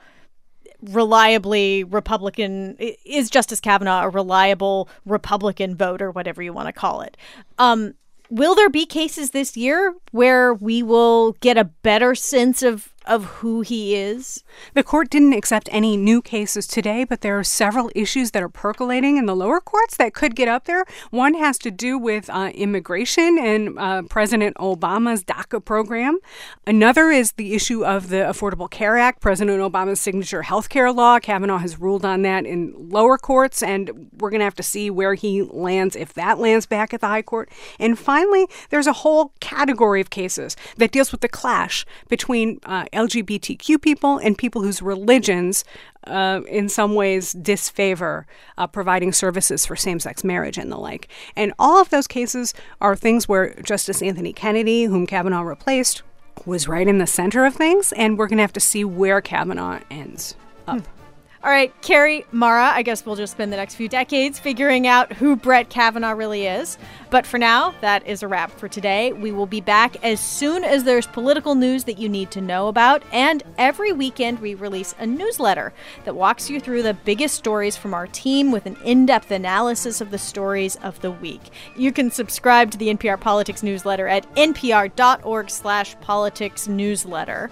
reliably 0.81 1.83
Republican 1.83 2.77
is 2.77 3.29
Justice 3.29 3.59
Kavanaugh 3.59 4.03
a 4.03 4.09
reliable 4.09 4.87
Republican 5.05 5.75
vote 5.75 6.01
or 6.01 6.11
whatever 6.11 6.41
you 6.41 6.53
want 6.53 6.67
to 6.67 6.73
call 6.73 7.01
it. 7.01 7.17
Um, 7.57 7.95
will 8.29 8.55
there 8.55 8.69
be 8.69 8.85
cases 8.85 9.31
this 9.31 9.57
year 9.57 9.95
where 10.11 10.53
we 10.53 10.83
will 10.83 11.33
get 11.41 11.57
a 11.57 11.65
better 11.65 12.15
sense 12.15 12.63
of 12.63 12.93
of 13.09 13.25
who 13.25 13.61
he 13.61 13.95
is? 13.95 14.43
The 14.75 14.83
court 14.83 15.09
didn't 15.09 15.33
accept 15.33 15.67
any 15.71 15.97
new 15.97 16.21
cases 16.21 16.67
today, 16.67 17.03
but 17.03 17.21
there 17.21 17.37
are 17.37 17.43
several 17.43 17.91
issues 17.95 18.31
that 18.31 18.43
are 18.43 18.49
percolating 18.49 19.17
in 19.17 19.25
the 19.25 19.35
lower 19.35 19.59
courts 19.59 19.97
that 19.97 20.13
could 20.13 20.35
get 20.35 20.47
up 20.47 20.65
there. 20.65 20.85
One 21.09 21.33
has 21.33 21.57
to 21.59 21.71
do 21.71 21.97
with 21.97 22.29
uh, 22.29 22.51
immigration 22.53 23.37
and 23.39 23.77
uh, 23.77 24.03
President 24.03 24.55
Obama's 24.57 25.23
DACA 25.23 25.63
program. 25.65 26.19
Another 26.67 27.09
is 27.09 27.33
the 27.33 27.53
issue 27.53 27.83
of 27.83 28.09
the 28.09 28.17
Affordable 28.17 28.69
Care 28.69 28.97
Act, 28.97 29.21
President 29.21 29.59
Obama's 29.59 29.99
signature 29.99 30.43
health 30.43 30.69
care 30.69 30.91
law. 30.91 31.19
Kavanaugh 31.19 31.57
has 31.57 31.79
ruled 31.79 32.05
on 32.05 32.21
that 32.21 32.45
in 32.45 32.73
lower 32.77 33.17
courts, 33.17 33.63
and 33.63 34.09
we're 34.19 34.29
going 34.29 34.39
to 34.39 34.45
have 34.45 34.55
to 34.55 34.63
see 34.63 34.89
where 34.89 35.15
he 35.15 35.41
lands 35.41 35.95
if 35.95 36.13
that 36.13 36.37
lands 36.37 36.65
back 36.65 36.93
at 36.93 37.01
the 37.01 37.07
high 37.07 37.23
court. 37.23 37.49
And 37.79 37.97
finally, 37.97 38.47
there's 38.69 38.87
a 38.87 38.93
whole 38.93 39.33
category 39.39 40.01
of 40.01 40.09
cases 40.09 40.55
that 40.77 40.91
deals 40.91 41.11
with 41.11 41.21
the 41.21 41.29
clash 41.29 41.85
between 42.07 42.59
uh, 42.63 42.85
LGBTQ 42.99 43.81
people 43.81 44.17
and 44.17 44.37
people 44.37 44.61
whose 44.61 44.81
religions, 44.81 45.63
uh, 46.07 46.41
in 46.47 46.67
some 46.67 46.95
ways, 46.95 47.31
disfavor 47.33 48.27
uh, 48.57 48.67
providing 48.67 49.13
services 49.13 49.65
for 49.65 49.75
same 49.75 49.99
sex 49.99 50.23
marriage 50.23 50.57
and 50.57 50.69
the 50.69 50.77
like. 50.77 51.07
And 51.35 51.53
all 51.57 51.79
of 51.79 51.89
those 51.89 52.07
cases 52.07 52.53
are 52.81 52.95
things 52.95 53.27
where 53.27 53.53
Justice 53.63 54.01
Anthony 54.01 54.33
Kennedy, 54.33 54.83
whom 54.83 55.07
Kavanaugh 55.07 55.41
replaced, 55.41 56.03
was 56.45 56.67
right 56.67 56.87
in 56.87 56.97
the 56.97 57.07
center 57.07 57.45
of 57.45 57.55
things, 57.55 57.93
and 57.93 58.17
we're 58.17 58.27
going 58.27 58.37
to 58.37 58.43
have 58.43 58.53
to 58.53 58.59
see 58.59 58.83
where 58.83 59.21
Kavanaugh 59.21 59.79
ends 59.89 60.35
up. 60.67 60.81
Hmm. 60.81 60.98
All 61.41 61.49
right, 61.49 61.73
Carrie, 61.81 62.25
Mara, 62.33 62.71
I 62.73 62.81
guess 62.81 63.05
we'll 63.05 63.15
just 63.15 63.31
spend 63.31 63.53
the 63.53 63.57
next 63.57 63.75
few 63.75 63.87
decades 63.87 64.37
figuring 64.37 64.87
out 64.87 65.13
who 65.13 65.37
Brett 65.37 65.69
Kavanaugh 65.69 66.11
really 66.11 66.45
is. 66.45 66.77
But 67.11 67.25
for 67.25 67.37
now, 67.37 67.73
that 67.79 68.05
is 68.05 68.21
a 68.21 68.27
wrap 68.27 68.51
for 68.51 68.67
today. 68.67 69.13
We 69.13 69.31
will 69.31 69.45
be 69.45 69.61
back 69.61 70.03
as 70.03 70.19
soon 70.19 70.65
as 70.65 70.83
there's 70.83 71.07
political 71.07 71.55
news 71.55 71.85
that 71.85 71.97
you 71.97 72.09
need 72.09 72.29
to 72.31 72.41
know 72.41 72.67
about. 72.67 73.03
And 73.13 73.41
every 73.57 73.93
weekend, 73.93 74.39
we 74.39 74.53
release 74.53 74.93
a 74.99 75.07
newsletter 75.07 75.71
that 76.03 76.13
walks 76.13 76.49
you 76.49 76.59
through 76.59 76.83
the 76.83 76.93
biggest 76.93 77.35
stories 77.35 77.77
from 77.77 77.93
our 77.93 78.07
team 78.07 78.51
with 78.51 78.65
an 78.65 78.75
in 78.83 79.05
depth 79.05 79.31
analysis 79.31 80.01
of 80.01 80.11
the 80.11 80.17
stories 80.17 80.75
of 80.83 80.99
the 80.99 81.11
week. 81.11 81.51
You 81.77 81.93
can 81.93 82.11
subscribe 82.11 82.69
to 82.71 82.77
the 82.77 82.93
NPR 82.93 83.17
Politics 83.17 83.63
newsletter 83.63 84.09
at 84.09 84.29
npr.org 84.35 85.49
slash 85.49 85.97
politics 86.01 86.67
newsletter. 86.67 87.49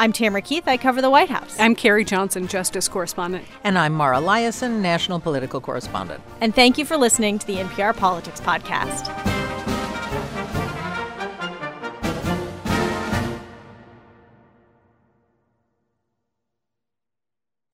I'm 0.00 0.14
Tamara 0.14 0.40
Keith. 0.40 0.66
I 0.66 0.78
cover 0.78 1.02
the 1.02 1.10
White 1.10 1.28
House. 1.28 1.60
I'm 1.60 1.74
Carrie 1.74 2.06
Johnson, 2.06 2.48
Justice 2.48 2.88
Correspondent. 2.88 3.44
And 3.62 3.78
I'm 3.78 3.92
Mara 3.92 4.16
Liasson, 4.16 4.80
National 4.80 5.20
Political 5.20 5.60
Correspondent. 5.60 6.22
And 6.40 6.54
thank 6.54 6.78
you 6.78 6.86
for 6.86 6.96
listening 6.96 7.38
to 7.38 7.46
the 7.46 7.56
NPR 7.56 7.94
Politics 7.94 8.40
Podcast. 8.40 9.39